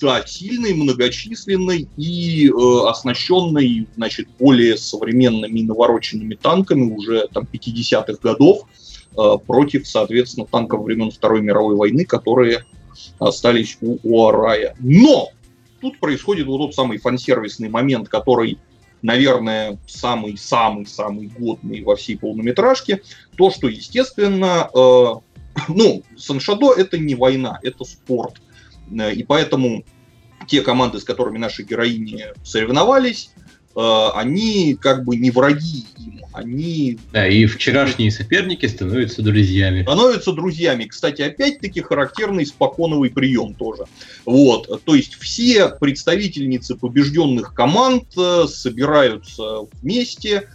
[0.00, 8.18] Да, сильный, многочисленный и э, оснащенный, значит, более современными и навороченными танками уже там 50-х
[8.22, 8.62] годов.
[8.62, 9.03] Э,
[9.46, 12.64] против, соответственно, танков времен Второй мировой войны, которые
[13.18, 14.74] остались у Уарая.
[14.80, 15.30] Но
[15.80, 18.58] тут происходит вот тот самый фансервисный момент, который,
[19.02, 23.02] наверное, самый-самый-самый годный во всей полнометражке.
[23.36, 25.14] То, что, естественно, э,
[25.68, 28.40] ну, Саншадо это не война, это спорт.
[28.90, 29.84] Э, и поэтому
[30.48, 33.30] те команды, с которыми наши героини соревновались,
[33.76, 35.84] э, они как бы не враги
[36.34, 36.98] они...
[37.12, 39.82] Да, и вчерашние соперники становятся друзьями.
[39.82, 40.84] Становятся друзьями.
[40.84, 43.84] Кстати, опять-таки характерный споконовый прием тоже.
[44.26, 50.48] Вот, то есть все представительницы побежденных команд э, собираются вместе,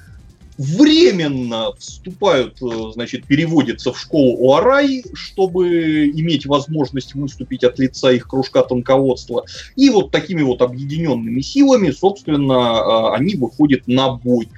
[0.59, 8.27] временно вступают, э, значит, переводятся в школу Уарай, чтобы иметь возможность выступить от лица их
[8.27, 9.45] кружка танководства.
[9.77, 14.49] И вот такими вот объединенными силами, собственно, э, они выходят на бой.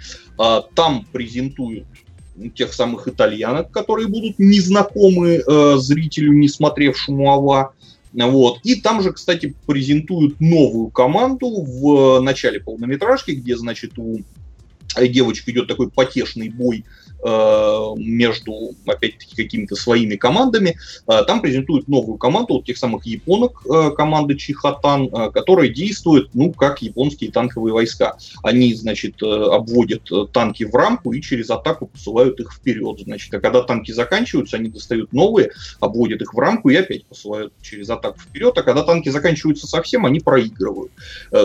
[0.42, 1.86] А, там презентуют
[2.56, 7.74] тех самых итальянок, которые будут незнакомы э, зрителю, не смотревшему АВА.
[8.14, 8.60] Вот.
[8.64, 14.22] И там же, кстати, презентуют новую команду в начале полнометражки, где, значит, у
[15.00, 20.78] девочек идет такой потешный бой Э, между, опять-таки, какими-то своими командами.
[21.08, 26.52] Э, там презентуют новую команду, вот тех самых японок, э, команды Чихатан, которая действует, ну,
[26.52, 28.18] как японские танковые войска.
[28.44, 33.00] Они, значит, обводят танки в рамку и через атаку посылают их вперед.
[33.02, 37.54] Значит, а когда танки заканчиваются, они достают новые, обводят их в рамку и опять посылают
[37.62, 38.58] через атаку вперед.
[38.58, 40.92] А когда танки заканчиваются совсем, они проигрывают.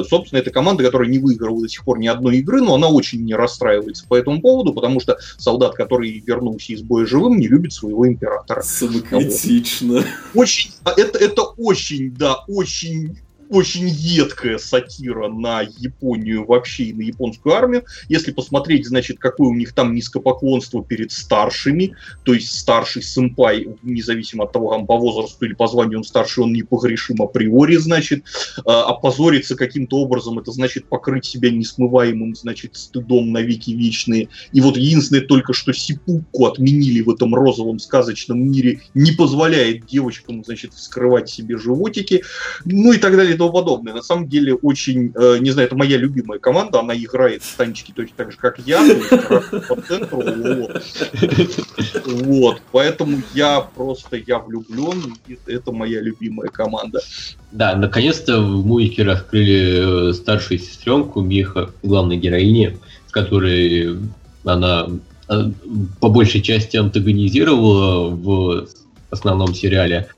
[0.08, 3.24] Собственно, это команда, которая не выиграла до сих пор ни одной игры, но она очень
[3.24, 7.48] не расстраивается по этому поводу, потому что солдаты солдат, который вернулся из боя живым, не
[7.48, 8.62] любит своего императора.
[8.62, 10.04] Самокритично.
[10.34, 13.18] Очень, это, это очень, да, очень
[13.48, 17.84] очень едкая сатира на Японию вообще и на японскую армию.
[18.08, 21.94] Если посмотреть, значит, какое у них там низкопоклонство перед старшими,
[22.24, 26.44] то есть старший сэмпай, независимо от того, там, по возрасту или по званию он старший,
[26.44, 28.24] он непогрешим априори, значит,
[28.64, 34.28] а опозориться каким-то образом, это значит покрыть себя несмываемым, значит, стыдом на веки вечные.
[34.52, 40.44] И вот единственное только, что сипуку отменили в этом розовом сказочном мире, не позволяет девочкам,
[40.44, 42.22] значит, вскрывать себе животики,
[42.64, 43.94] ну и так далее подобное.
[43.94, 47.92] На самом деле очень, э, не знаю, это моя любимая команда, она играет в танчики
[47.94, 48.82] точно так же, как я,
[49.68, 50.82] по центру, вот.
[52.04, 52.62] вот.
[52.72, 57.00] Поэтому я просто, я влюблен, и это моя любимая команда.
[57.52, 63.98] Да, наконец-то в мультике раскрыли э, старшую сестренку Миха, главной героини, с которой
[64.44, 64.88] она
[65.28, 65.50] э,
[66.00, 68.68] по большей части антагонизировала в
[69.10, 70.08] основном сериале.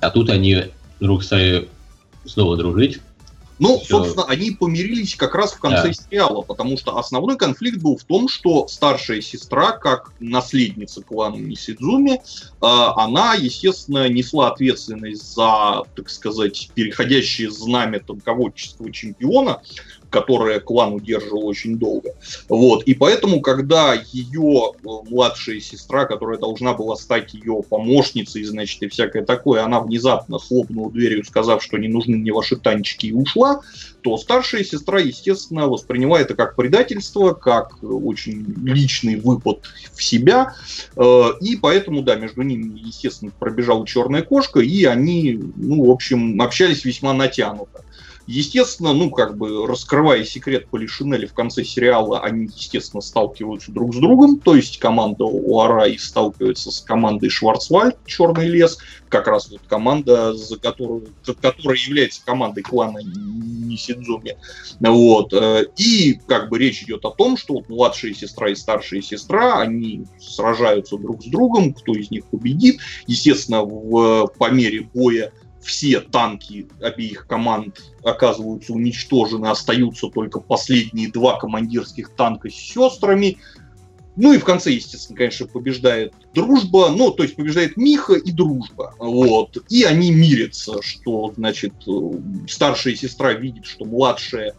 [0.00, 0.64] А тут они
[1.00, 1.68] вдруг стали
[2.24, 3.00] снова дружить.
[3.60, 3.98] Ну, Все.
[3.98, 5.92] собственно, они помирились как раз в конце да.
[5.92, 12.14] сериала, потому что основной конфликт был в том, что старшая сестра, как наследница клана Нисидзуми,
[12.14, 12.20] э,
[12.60, 19.62] она, естественно, несла ответственность за, так сказать, переходящее знамя танководческого чемпиона,
[20.14, 22.10] которое клан удерживал очень долго.
[22.48, 22.84] Вот.
[22.84, 28.88] И поэтому, когда ее э, младшая сестра, которая должна была стать ее помощницей, значит, и
[28.88, 33.62] всякое такое, она внезапно хлопнула дверью, сказав, что не нужны мне ваши танчики, и ушла,
[34.02, 40.54] то старшая сестра, естественно, воспринимает это как предательство, как очень личный выпад в себя.
[40.94, 46.40] Э, и поэтому, да, между ними, естественно, пробежала черная кошка, и они, ну, в общем,
[46.40, 47.82] общались весьма натянуто.
[48.26, 53.98] Естественно, ну, как бы раскрывая секрет Полишинеля в конце сериала, они, естественно, сталкиваются друг с
[53.98, 58.78] другом, то есть команда Уарай сталкивается с командой Шварцвальд, Черный лес,
[59.14, 61.06] как раз вот команда, за которую,
[61.40, 64.36] которая является командой клана Нисидзуми.
[64.80, 65.32] Вот.
[65.32, 69.60] Э, и как бы речь идет о том, что вот младшая сестра и старшая сестра,
[69.60, 72.80] они сражаются друг с другом, кто из них победит.
[73.06, 75.32] Естественно, в, по мере боя
[75.64, 83.38] все танки обеих команд оказываются уничтожены, остаются только последние два командирских танка с сестрами.
[84.16, 88.94] Ну и в конце, естественно, конечно, побеждает дружба, ну, то есть побеждает Миха и дружба,
[88.98, 89.58] вот.
[89.70, 91.74] И они мирятся, что, значит,
[92.46, 94.54] старшая сестра видит, что младшая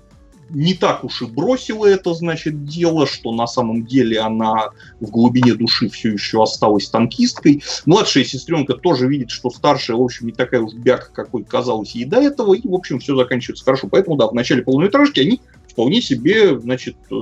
[0.50, 4.70] не так уж и бросила это, значит, дело, что на самом деле она
[5.00, 7.64] в глубине души все еще осталась танкисткой.
[7.86, 12.06] Младшая сестренка тоже видит, что старшая, в общем, не такая уж бяка, какой казалось ей
[12.06, 13.88] до этого, и, в общем, все заканчивается хорошо.
[13.90, 17.16] Поэтому, да, в начале полнометражки они вполне себе, значит, э,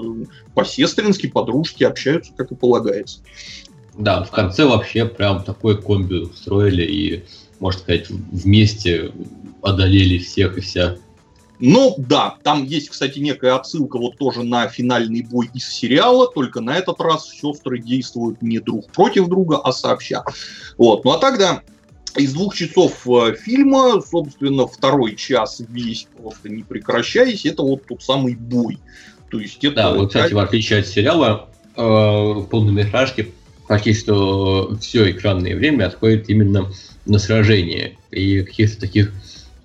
[0.54, 3.20] по-сестрински, по-дружески общаются, как и полагается.
[3.98, 7.24] Да, в конце вообще прям такой комби устроили и,
[7.60, 9.12] можно сказать, вместе
[9.62, 10.98] одолели всех и вся.
[11.66, 16.60] Но да, там есть, кстати, некая отсылка вот тоже на финальный бой из сериала, только
[16.60, 20.26] на этот раз сестры действуют не друг против друга, а сообща.
[20.78, 21.06] Вот.
[21.06, 21.62] Ну а тогда
[22.18, 28.04] из двух часов э, фильма, собственно, второй час весь просто не прекращаясь, это вот тот
[28.04, 28.78] самый бой.
[29.32, 29.76] То есть это...
[29.76, 31.48] Да, вот, кстати, в отличие от сериала,
[31.78, 33.30] э, в полнометражке
[33.70, 36.70] почти что все экранное время отходит именно
[37.06, 37.98] на сражение.
[38.12, 39.14] И каких-то таких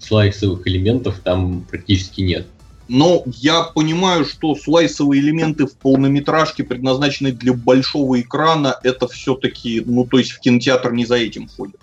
[0.08, 2.46] слайсовых элементов там практически нет.
[2.88, 8.76] Но я понимаю, что слайсовые элементы в полнометражке предназначены для большого экрана.
[8.82, 11.76] Это все-таки, ну, то есть в кинотеатр не за этим ходят.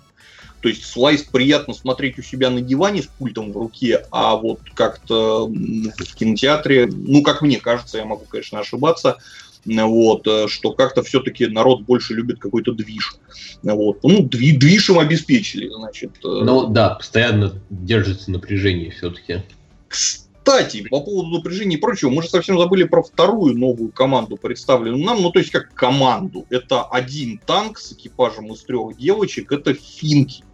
[0.60, 4.58] То есть слайс приятно смотреть у себя на диване с пультом в руке, а вот
[4.74, 9.18] как-то в кинотеатре, ну, как мне кажется, я могу, конечно, ошибаться,
[9.66, 13.16] вот, э, что как-то все-таки народ больше любит какой-то движ.
[13.62, 14.02] Вот.
[14.02, 16.12] Ну, дви, движ им обеспечили, значит.
[16.24, 16.42] Э.
[16.44, 19.42] Ну да, постоянно держится напряжение все-таки.
[19.88, 25.04] Кстати, по поводу напряжения и прочего, мы же совсем забыли про вторую новую команду, представленную
[25.04, 26.46] нам, ну то есть как команду.
[26.50, 30.44] Это один танк с экипажем из трех девочек, это финки.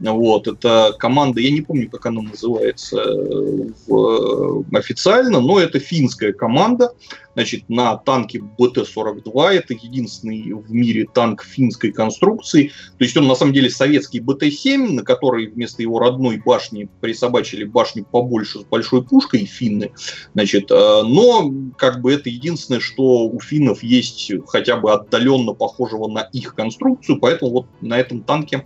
[0.00, 6.32] Вот, это команда, я не помню, как она называется э, в, официально, но это финская
[6.32, 6.92] команда.
[7.34, 12.70] Значит, на танке БТ-42, это единственный в мире танк финской конструкции.
[12.96, 17.64] То есть он на самом деле советский БТ-7, на который вместо его родной башни присобачили
[17.64, 19.92] башню побольше с большой пушкой финны.
[20.34, 26.08] Значит, э, но как бы это единственное, что у финнов есть хотя бы отдаленно похожего
[26.08, 28.64] на их конструкцию, поэтому вот на этом танке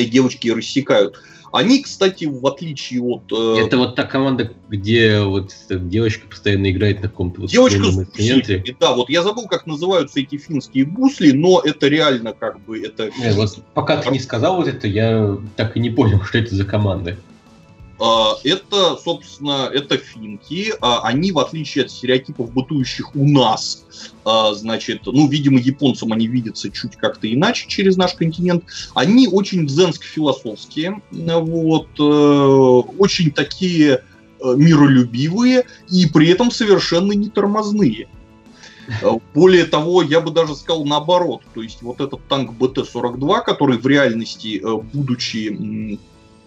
[0.00, 1.20] и девочки рассекают.
[1.54, 3.30] Они, кстати, в отличие от...
[3.30, 3.64] Э...
[3.64, 8.76] Это вот та команда, где вот девочка постоянно играет на каком-то вот Девочка с инструменте.
[8.80, 12.80] Да, вот я забыл, как называются эти финские гусли, но это реально как бы...
[12.80, 13.12] это.
[13.20, 16.56] Не, вот пока ты не сказал вот это, я так и не понял, что это
[16.56, 17.16] за команда.
[17.98, 20.72] А, это, собственно, это финки.
[20.80, 23.84] А, они, в отличие от стереотипов, бытующих у нас,
[24.24, 28.64] а, значит, ну, видимо, японцам они видятся чуть как-то иначе через наш континент.
[28.94, 32.02] Они очень дзенско-философские, вот, э,
[32.98, 34.02] очень такие
[34.40, 38.08] э, миролюбивые и при этом совершенно не тормозные.
[39.34, 41.42] Более того, я бы даже сказал наоборот.
[41.54, 45.98] То есть вот этот танк БТ-42, который в реальности, э, будучи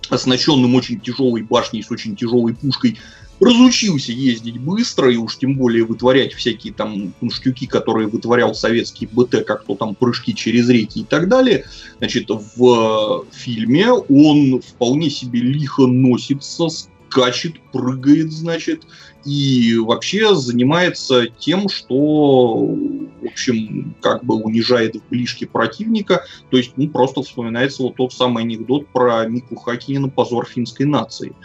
[0.10, 2.98] оснащенным очень тяжелой башней с очень тяжелой пушкой,
[3.40, 9.46] разучился ездить быстро и уж тем более вытворять всякие там штуки, которые вытворял советский БТ,
[9.46, 11.66] как то там прыжки через реки и так далее.
[12.00, 18.84] Значит, в фильме он вполне себе лихо носится, скачет, прыгает, значит,
[19.28, 26.24] и вообще занимается тем, что, в общем, как бы унижает в ближке противника.
[26.50, 31.36] То есть, ну, просто вспоминается вот тот самый анекдот про Мику Хакинина «Позор финской нации».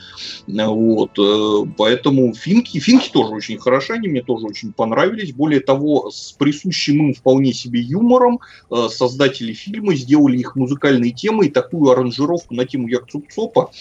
[0.46, 1.18] Вот.
[1.18, 5.32] Э, поэтому финки, финки тоже очень хороши, они мне тоже очень понравились.
[5.32, 8.38] Более того, с присущим им вполне себе юмором
[8.70, 13.72] э, создатели фильма сделали их музыкальные темы и такую аранжировку на тему Якцупцопа,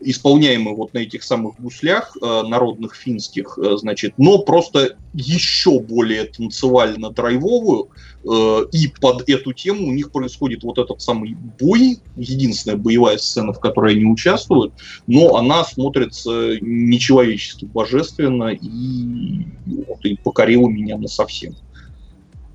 [0.00, 5.80] исполняемую вот на этих самых гуслях э, народных финских, их, э, значит, но просто еще
[5.80, 7.88] более танцевально-драйвовую,
[8.24, 13.52] э, и под эту тему у них происходит вот этот самый бой, единственная боевая сцена,
[13.52, 14.74] в которой они участвуют,
[15.06, 21.54] но она смотрится нечеловечески божественно и, вот, и покорила меня на совсем.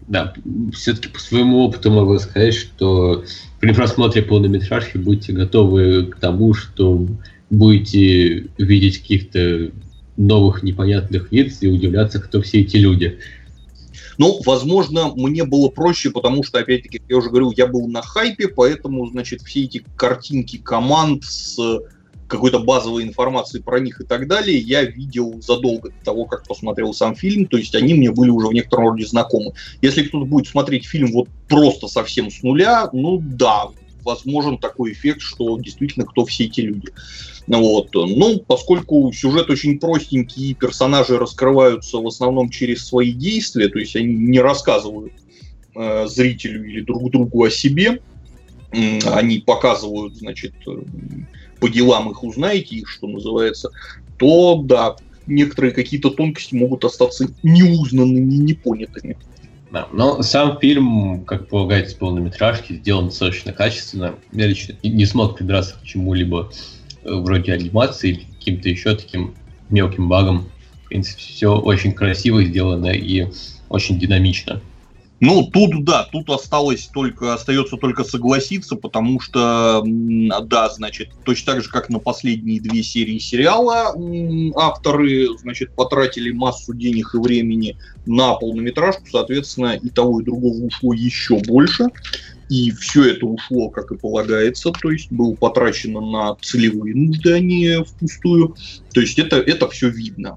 [0.07, 0.33] Да,
[0.73, 3.23] все-таки по своему опыту могу сказать, что
[3.61, 7.07] при просмотре полнометражки будьте готовы к тому, что
[7.49, 9.71] будете видеть каких-то
[10.21, 13.19] новых непонятных лиц и удивляться, кто все эти люди.
[14.17, 18.47] Ну, возможно, мне было проще, потому что, опять-таки, я уже говорил, я был на хайпе,
[18.49, 21.57] поэтому, значит, все эти картинки команд с
[22.27, 26.93] какой-то базовой информации про них и так далее я видел задолго до того, как посмотрел
[26.93, 29.51] сам фильм, то есть они мне были уже в некотором роде знакомы.
[29.81, 33.67] Если кто-то будет смотреть фильм вот просто совсем с нуля, ну да,
[34.03, 36.89] возможен такой эффект, что действительно кто все эти люди.
[37.47, 37.89] Вот.
[37.93, 44.13] Ну, поскольку сюжет очень простенький, персонажи раскрываются в основном через свои действия, то есть они
[44.13, 45.13] не рассказывают
[45.75, 47.99] э, зрителю или друг другу о себе,
[48.71, 50.53] они показывают, значит,
[51.59, 53.69] по делам их узнаете, их, что называется,
[54.17, 54.95] то да,
[55.27, 59.17] некоторые какие-то тонкости могут остаться неузнанными, непонятыми.
[59.71, 64.15] Да, но сам фильм, как полагается, полнометражки, сделан достаточно качественно.
[64.33, 66.51] Я лично не смог придраться к чему-либо
[67.03, 69.33] э, вроде анимации или каким-то еще таким
[69.69, 70.49] мелким багом.
[70.83, 73.27] В принципе, все очень красиво сделано и
[73.69, 74.61] очень динамично.
[75.21, 81.63] Ну, тут, да, тут осталось только, остается только согласиться, потому что, да, значит, точно так
[81.63, 83.93] же, как на последние две серии сериала,
[84.55, 90.91] авторы, значит, потратили массу денег и времени на полнометражку, соответственно, и того, и другого ушло
[90.91, 91.85] еще больше.
[92.49, 97.39] И все это ушло, как и полагается, то есть было потрачено на целевые нужды, а
[97.39, 98.55] не впустую.
[98.91, 100.35] То есть это, это все видно.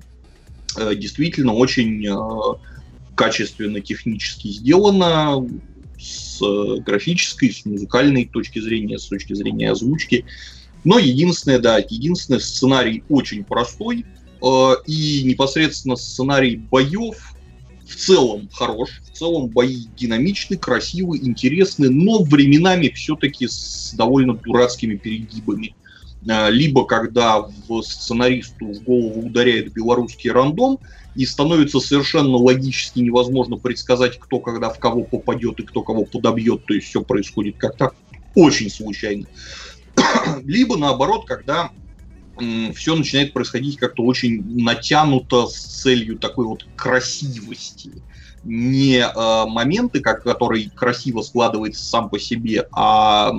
[0.76, 2.73] Э, действительно, очень э,
[3.14, 5.46] качественно технически сделано,
[5.98, 6.40] с
[6.80, 10.24] графической, с музыкальной точки зрения, с точки зрения озвучки.
[10.84, 14.04] Но единственное, да, единственное, сценарий очень простой,
[14.42, 17.34] э, и непосредственно сценарий боев
[17.86, 24.96] в целом хорош, в целом бои динамичны, красивы, интересны, но временами все-таки с довольно дурацкими
[24.96, 25.74] перегибами.
[26.28, 30.78] Э, либо когда в сценаристу в голову ударяет белорусский рандом,
[31.14, 36.66] и становится совершенно логически невозможно предсказать, кто когда в кого попадет и кто кого подобьет,
[36.66, 37.92] то есть все происходит как-то
[38.34, 39.26] очень случайно.
[40.44, 41.70] Либо наоборот, когда
[42.74, 48.02] все начинает происходить как-то очень натянуто с целью такой вот красивости
[48.44, 53.32] не э, моменты, как, который красиво складывается сам по себе, а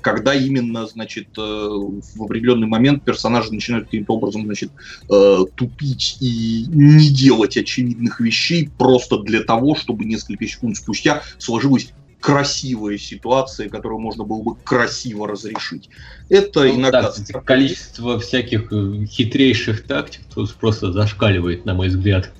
[0.00, 4.70] когда именно, значит, э, в определенный момент персонажи начинают каким-то образом, значит,
[5.10, 11.92] э, тупить и не делать очевидных вещей просто для того, чтобы несколько секунд спустя сложилась
[12.20, 15.88] красивая ситуация, которую можно было бы красиво разрешить.
[16.28, 17.12] Это ну, иногда...
[17.12, 20.22] Да, количество всяких э, хитрейших тактик
[20.58, 22.32] просто зашкаливает, на мой взгляд.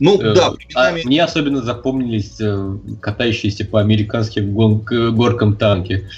[0.00, 6.08] Ну, э, да, а мне особенно запомнились э, катающиеся по американским горкам танки.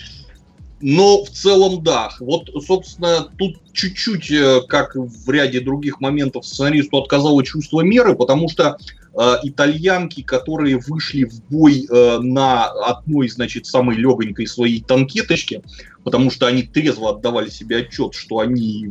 [0.81, 2.11] Но в целом, да.
[2.21, 8.49] Вот, собственно, тут чуть-чуть, э, как в ряде других моментов, сценаристу отказало чувство меры, потому
[8.49, 8.79] что
[9.19, 15.63] э, итальянки, которые вышли в бой э, на одной, значит, самой легонькой своей танкеточке,
[16.05, 18.89] потому что они трезво отдавали себе отчет, что они,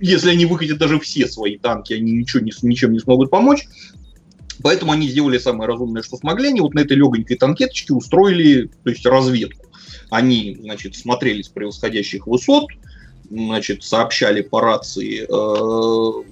[0.00, 3.66] если они выкатят даже все свои танки, они ничего не, ничем не смогут помочь,
[4.62, 6.48] Поэтому они сделали самое разумное, что смогли.
[6.48, 9.66] Они вот на этой легонькой танкеточке устроили то есть, разведку.
[10.10, 12.66] Они, значит, смотрели с превосходящих высот,
[13.30, 16.22] значит, сообщали по рации э,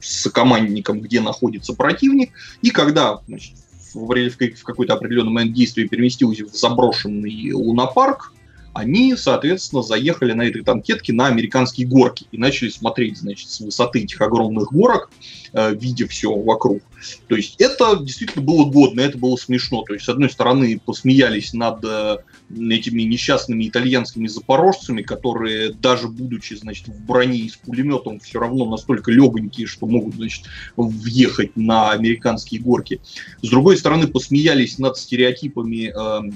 [0.00, 3.54] с командником, где находится противник, и когда значит,
[3.94, 8.32] в, в какой-то определенный момент действия переместился в заброшенный лунопарк,
[8.78, 14.02] они, соответственно, заехали на этой танкетке на американские горки и начали смотреть, значит, с высоты
[14.02, 15.10] этих огромных горок,
[15.52, 16.82] э, видя все вокруг.
[17.26, 19.82] То есть это действительно было годно, это было смешно.
[19.82, 22.18] То есть, с одной стороны, посмеялись над э,
[22.50, 28.64] этими несчастными итальянскими запорожцами, которые, даже будучи, значит, в броне и с пулеметом, все равно
[28.64, 30.44] настолько легонькие, что могут, значит,
[30.76, 33.00] въехать на американские горки.
[33.42, 36.30] С другой стороны, посмеялись над стереотипами э,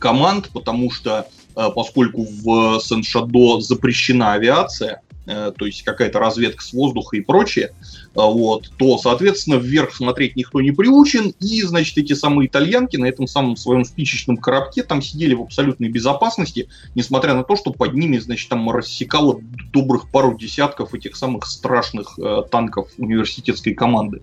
[0.00, 1.28] команд, потому что
[1.68, 7.99] поскольку в Сен-Шадо запрещена авиация, э, то есть какая-то разведка с воздуха и прочее, э,
[8.14, 13.26] вот, то, соответственно, вверх смотреть никто не приучен, и, значит, эти самые итальянки на этом
[13.26, 18.18] самом своем спичечном коробке там сидели в абсолютной безопасности, несмотря на то, что под ними,
[18.18, 19.40] значит, там рассекало
[19.72, 24.22] добрых пару десятков этих самых страшных э, танков университетской команды.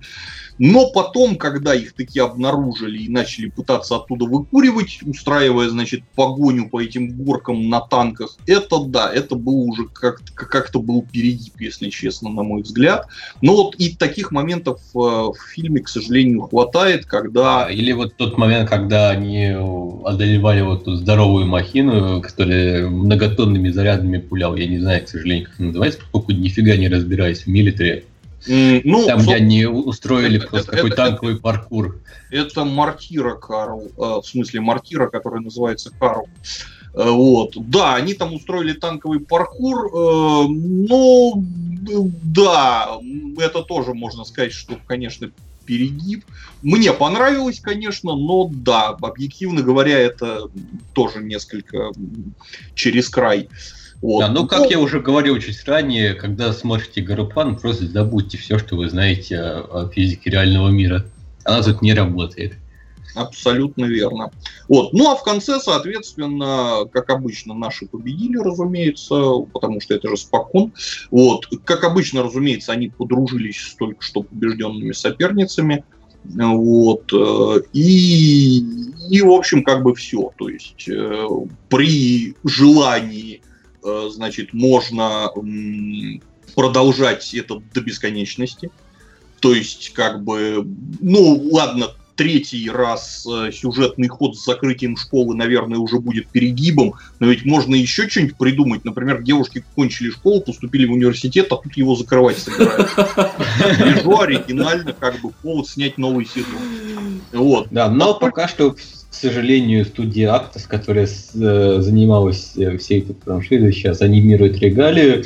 [0.60, 6.82] Но потом, когда их таки обнаружили и начали пытаться оттуда выкуривать, устраивая, значит, погоню по
[6.82, 12.30] этим горкам на танках, это да, это был уже как-то как был перегиб, если честно,
[12.30, 13.08] на мой взгляд.
[13.42, 17.70] Но вот и таких моментов э, в фильме, к сожалению, хватает, когда...
[17.70, 19.56] Или вот тот момент, когда они
[20.04, 25.60] одолевали вот ту здоровую махину, которая многотонными зарядами пулял, я не знаю, к сожалению, как
[25.60, 28.04] называется, поскольку нифига не разбираюсь в милитаре.
[28.48, 32.00] Ну, Там, где они устроили это, просто это, какой это, танковый это, паркур.
[32.30, 33.92] Это мартира, Карл.
[33.98, 36.28] Э, в смысле, мартира, который называется Карл.
[36.28, 37.54] Э, вот.
[37.56, 41.34] Да, они там устроили танковый паркур, э, но
[42.24, 42.98] да,
[43.38, 45.32] это тоже можно сказать, что, конечно,
[45.66, 46.26] перегиб.
[46.64, 50.50] Мне понравилось, конечно, но да, объективно говоря, это
[50.94, 51.92] тоже несколько
[52.74, 53.50] через край.
[54.02, 54.22] Вот.
[54.22, 54.66] Да, ну, как но...
[54.70, 59.84] я уже говорил чуть ранее, когда смотрите Гарупан, просто забудьте все, что вы знаете о,
[59.86, 61.06] о физике реального мира.
[61.44, 62.54] Она тут не работает.
[63.18, 64.32] Абсолютно верно.
[64.68, 64.94] Вот.
[64.94, 70.72] Ну а в конце, соответственно, как обычно, наши победили, разумеется, потому что это же спокон.
[71.10, 71.48] Вот.
[71.64, 75.84] Как обычно, разумеется, они подружились с только что побежденными соперницами.
[76.24, 77.12] Вот.
[77.74, 78.60] И,
[79.10, 80.32] и, в общем, как бы все.
[80.38, 81.28] То есть э,
[81.70, 83.42] при желании,
[83.84, 85.32] э, значит, можно
[86.54, 88.70] продолжать это до бесконечности.
[89.40, 90.68] То есть, как бы,
[91.00, 97.28] ну, ладно, третий раз э, сюжетный ход с закрытием школы, наверное, уже будет перегибом, но
[97.28, 98.84] ведь можно еще что-нибудь придумать.
[98.84, 103.06] Например, девушки кончили школу, поступили в университет, а тут его закрывать собираются.
[103.80, 107.22] Лежу оригинально, как бы повод снять новый сезон.
[107.32, 107.68] Вот.
[107.72, 114.02] Да, но пока что к сожалению, студия Актас, которая э, занималась всей этой франшизой, сейчас
[114.02, 115.24] анимирует регалию,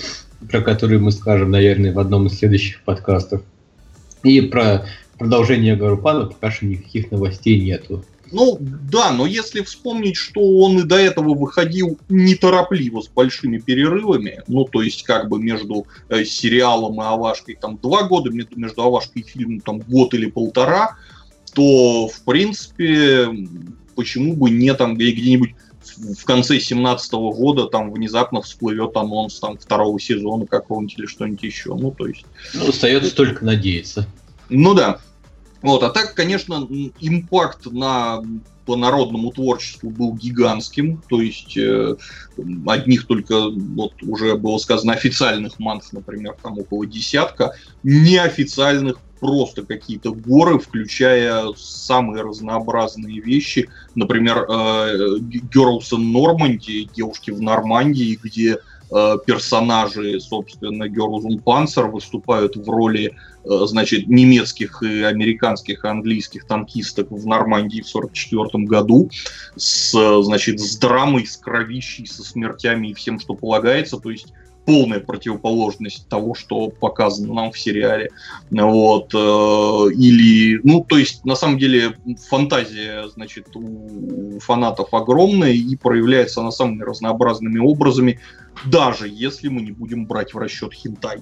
[0.49, 3.41] про которую мы скажем, наверное, в одном из следующих подкастов.
[4.23, 4.85] И про
[5.21, 8.03] продолжения Гарупана пока что никаких новостей нету.
[8.31, 14.41] Ну да, но если вспомнить, что он и до этого выходил неторопливо с большими перерывами,
[14.47, 19.21] ну то есть как бы между э, сериалом и Авашкой там два года, между Авашкой
[19.21, 20.97] и фильмом там год или полтора,
[21.53, 23.27] то в принципе
[23.95, 25.55] почему бы не там где-нибудь
[25.97, 31.75] в конце 17 года там внезапно всплывет анонс там второго сезона какого-нибудь или что-нибудь еще.
[31.75, 32.25] Ну, то есть...
[32.53, 34.07] Ну, остается только надеяться.
[34.49, 34.99] Ну да.
[35.61, 36.67] Вот, а так, конечно,
[36.99, 38.21] импакт на
[38.65, 41.95] по народному творчеству был гигантским, то есть э,
[42.67, 50.13] одних только, вот уже было сказано, официальных манг, например, там около десятка, неофициальных просто какие-то
[50.13, 55.17] горы, включая самые разнообразные вещи, например, э,
[55.53, 58.59] Girls in Normandy, девушки в Нормандии, где
[59.25, 67.25] персонажи, собственно, Георгун Панцер выступают в роли, э, значит, немецких и американских английских танкисток в
[67.25, 69.09] Нормандии в 1944 году
[69.55, 74.33] с, значит, с драмой, с кровищей, со смертями и всем, что полагается, то есть
[74.65, 78.09] полная противоположность того, что показано нам в сериале.
[78.51, 79.13] Вот.
[79.13, 81.95] Э, или, ну, то есть, на самом деле,
[82.29, 88.19] фантазия, значит, у фанатов огромная и проявляется она самыми разнообразными образами,
[88.65, 91.21] даже если мы не будем брать в расчет хинтай.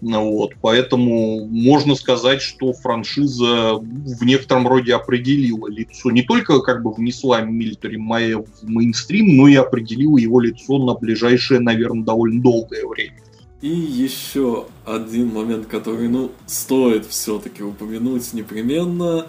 [0.00, 6.82] Ну вот, поэтому можно сказать, что франшиза в некотором роде определила лицо, не только как
[6.82, 12.40] бы внесла Милитари Майя в мейнстрим, но и определила его лицо на ближайшее, наверное, довольно
[12.40, 13.20] долгое время.
[13.60, 19.26] И еще один момент, который, ну, стоит все-таки упомянуть непременно,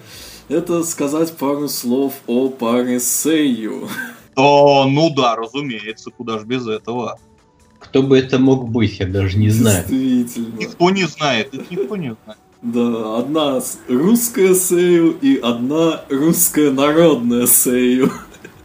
[0.47, 3.89] это сказать пару слов о паре Сейю.
[4.35, 7.19] О, ну да, разумеется, куда ж без этого.
[7.81, 9.83] Кто бы это мог быть, я даже не знаю.
[9.87, 10.57] Действительно.
[10.57, 12.39] Никто не знает, никто не знает.
[12.61, 18.11] Да, одна русская Сею и одна русская народная Сею.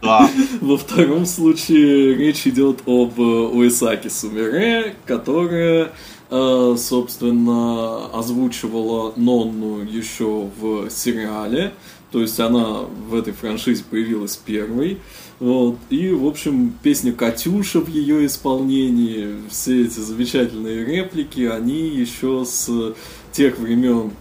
[0.01, 0.29] Да.
[0.61, 5.91] Во втором случае речь идет об Уисаки Сумире, которая,
[6.29, 11.73] э, собственно, озвучивала Нонну еще в сериале.
[12.11, 14.99] То есть она в этой франшизе появилась первой.
[15.39, 15.77] Вот.
[15.89, 22.95] И, в общем, песня «Катюша» в ее исполнении, все эти замечательные реплики, они еще с
[23.31, 24.11] тех времен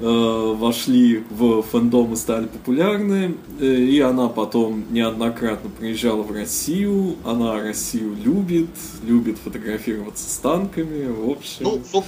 [0.00, 3.34] э, вошли в фэндом и стали популярны.
[3.60, 7.16] Э, и она потом неоднократно приезжала в Россию.
[7.24, 8.70] Она Россию любит,
[9.02, 11.06] любит фотографироваться с танками.
[11.06, 11.64] В общем...
[11.92, 12.04] Ну,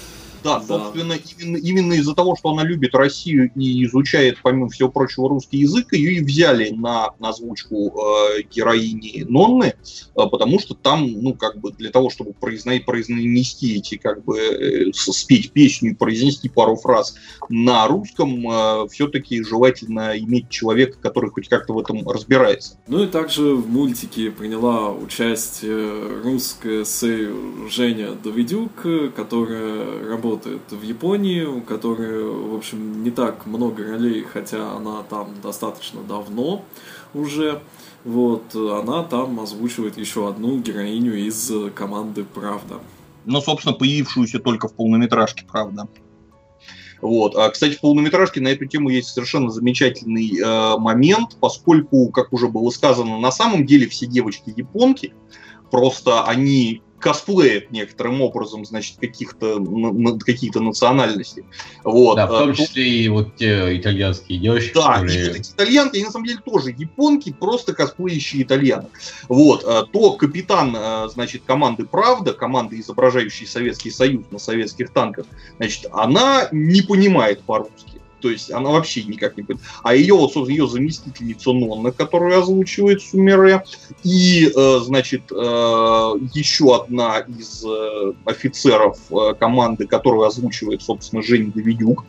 [0.47, 0.66] да, да.
[0.66, 5.59] собственно, именно, именно из-за того, что она любит Россию и изучает, помимо всего прочего, русский
[5.59, 7.93] язык, ее и взяли на, на озвучку
[8.39, 13.77] э, героини Нонны, э, потому что там, ну, как бы, для того, чтобы произносить, произнести
[13.77, 17.16] эти, как бы, э, спеть песню и произнести пару фраз
[17.48, 22.78] на русском, э, все-таки желательно иметь человека, который хоть как-то в этом разбирается.
[22.86, 27.28] Ну и также в мультике приняла участие русская Сэй
[27.68, 34.23] Женя Давидюк, которая работает работает в Японии, у которой, в общем, не так много ролей,
[34.23, 36.65] хотя она там достаточно давно
[37.15, 37.61] уже.
[38.05, 42.77] Вот, она там озвучивает еще одну героиню из команды «Правда».
[43.25, 45.89] Ну, собственно, появившуюся только в полнометражке «Правда».
[47.03, 47.35] Вот.
[47.35, 52.49] А, кстати, в полнометражке на эту тему есть совершенно замечательный э, момент, поскольку, как уже
[52.49, 55.13] было сказано, на самом деле все девочки японки,
[55.71, 59.65] просто они косплеят некоторым образом, значит, каких-то
[60.24, 61.45] какие-то национальности.
[61.85, 62.16] Вот.
[62.16, 64.73] Да, в том числе и вот те итальянские девочки.
[64.74, 65.37] Да, которые...
[65.37, 68.91] и итальянки, они на самом деле тоже японки, просто косплеящие итальянок.
[69.28, 69.62] Вот.
[69.93, 70.77] То капитан,
[71.09, 75.27] значит, команды «Правда», команды, изображающей Советский Союз на советских танках,
[75.59, 79.61] значит, она не понимает по-русски то есть она вообще никак не будет.
[79.83, 83.63] А ее, вот, собственно, ее заместительница Нонна, которую озвучивает Сумере,
[84.05, 85.35] и, э, значит, э,
[86.35, 88.99] еще одна из э, офицеров
[89.39, 92.05] команды, которую озвучивает, собственно, Женя Давидюк,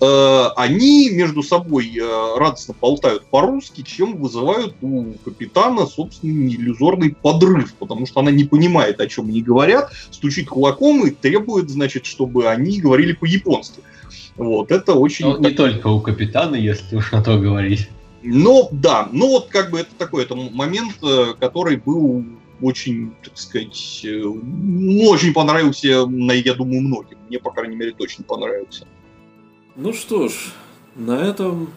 [0.00, 1.98] они между собой
[2.36, 9.00] радостно болтают по-русски, чем вызывают у капитана, собственно, иллюзорный подрыв, потому что она не понимает,
[9.00, 13.80] о чем они говорят, стучит кулаком и требует, значит, чтобы они говорили по-японски.
[14.36, 15.26] Вот, это очень...
[15.26, 17.88] Ну, не только у капитана, если уж на то говорить.
[18.22, 22.24] Ну, да, ну вот как бы это такой это момент, э, который был
[22.60, 27.18] очень, так сказать, э, ну, очень понравился, я думаю, многим.
[27.28, 28.86] Мне, по крайней мере, точно понравился.
[29.76, 30.52] Ну что ж,
[30.94, 31.70] на этом,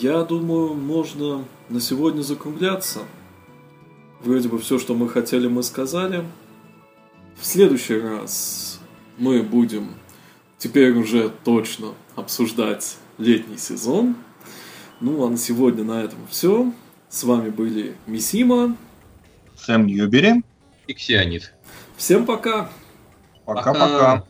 [0.00, 3.00] я думаю, можно на сегодня закругляться.
[4.24, 6.24] Вроде бы все, что мы хотели, мы сказали.
[7.40, 8.80] В следующий раз
[9.18, 9.88] мы будем
[10.62, 14.14] теперь уже точно обсуждать летний сезон.
[15.00, 16.72] Ну, а на сегодня на этом все.
[17.08, 18.76] С вами были Мисима,
[19.58, 20.42] Сэм Ньюбери
[20.86, 21.52] и Ксионит.
[21.96, 22.70] Всем пока!
[23.44, 24.24] Пока-пока!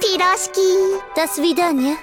[0.00, 1.00] Пирожки.
[1.16, 1.96] До свидания!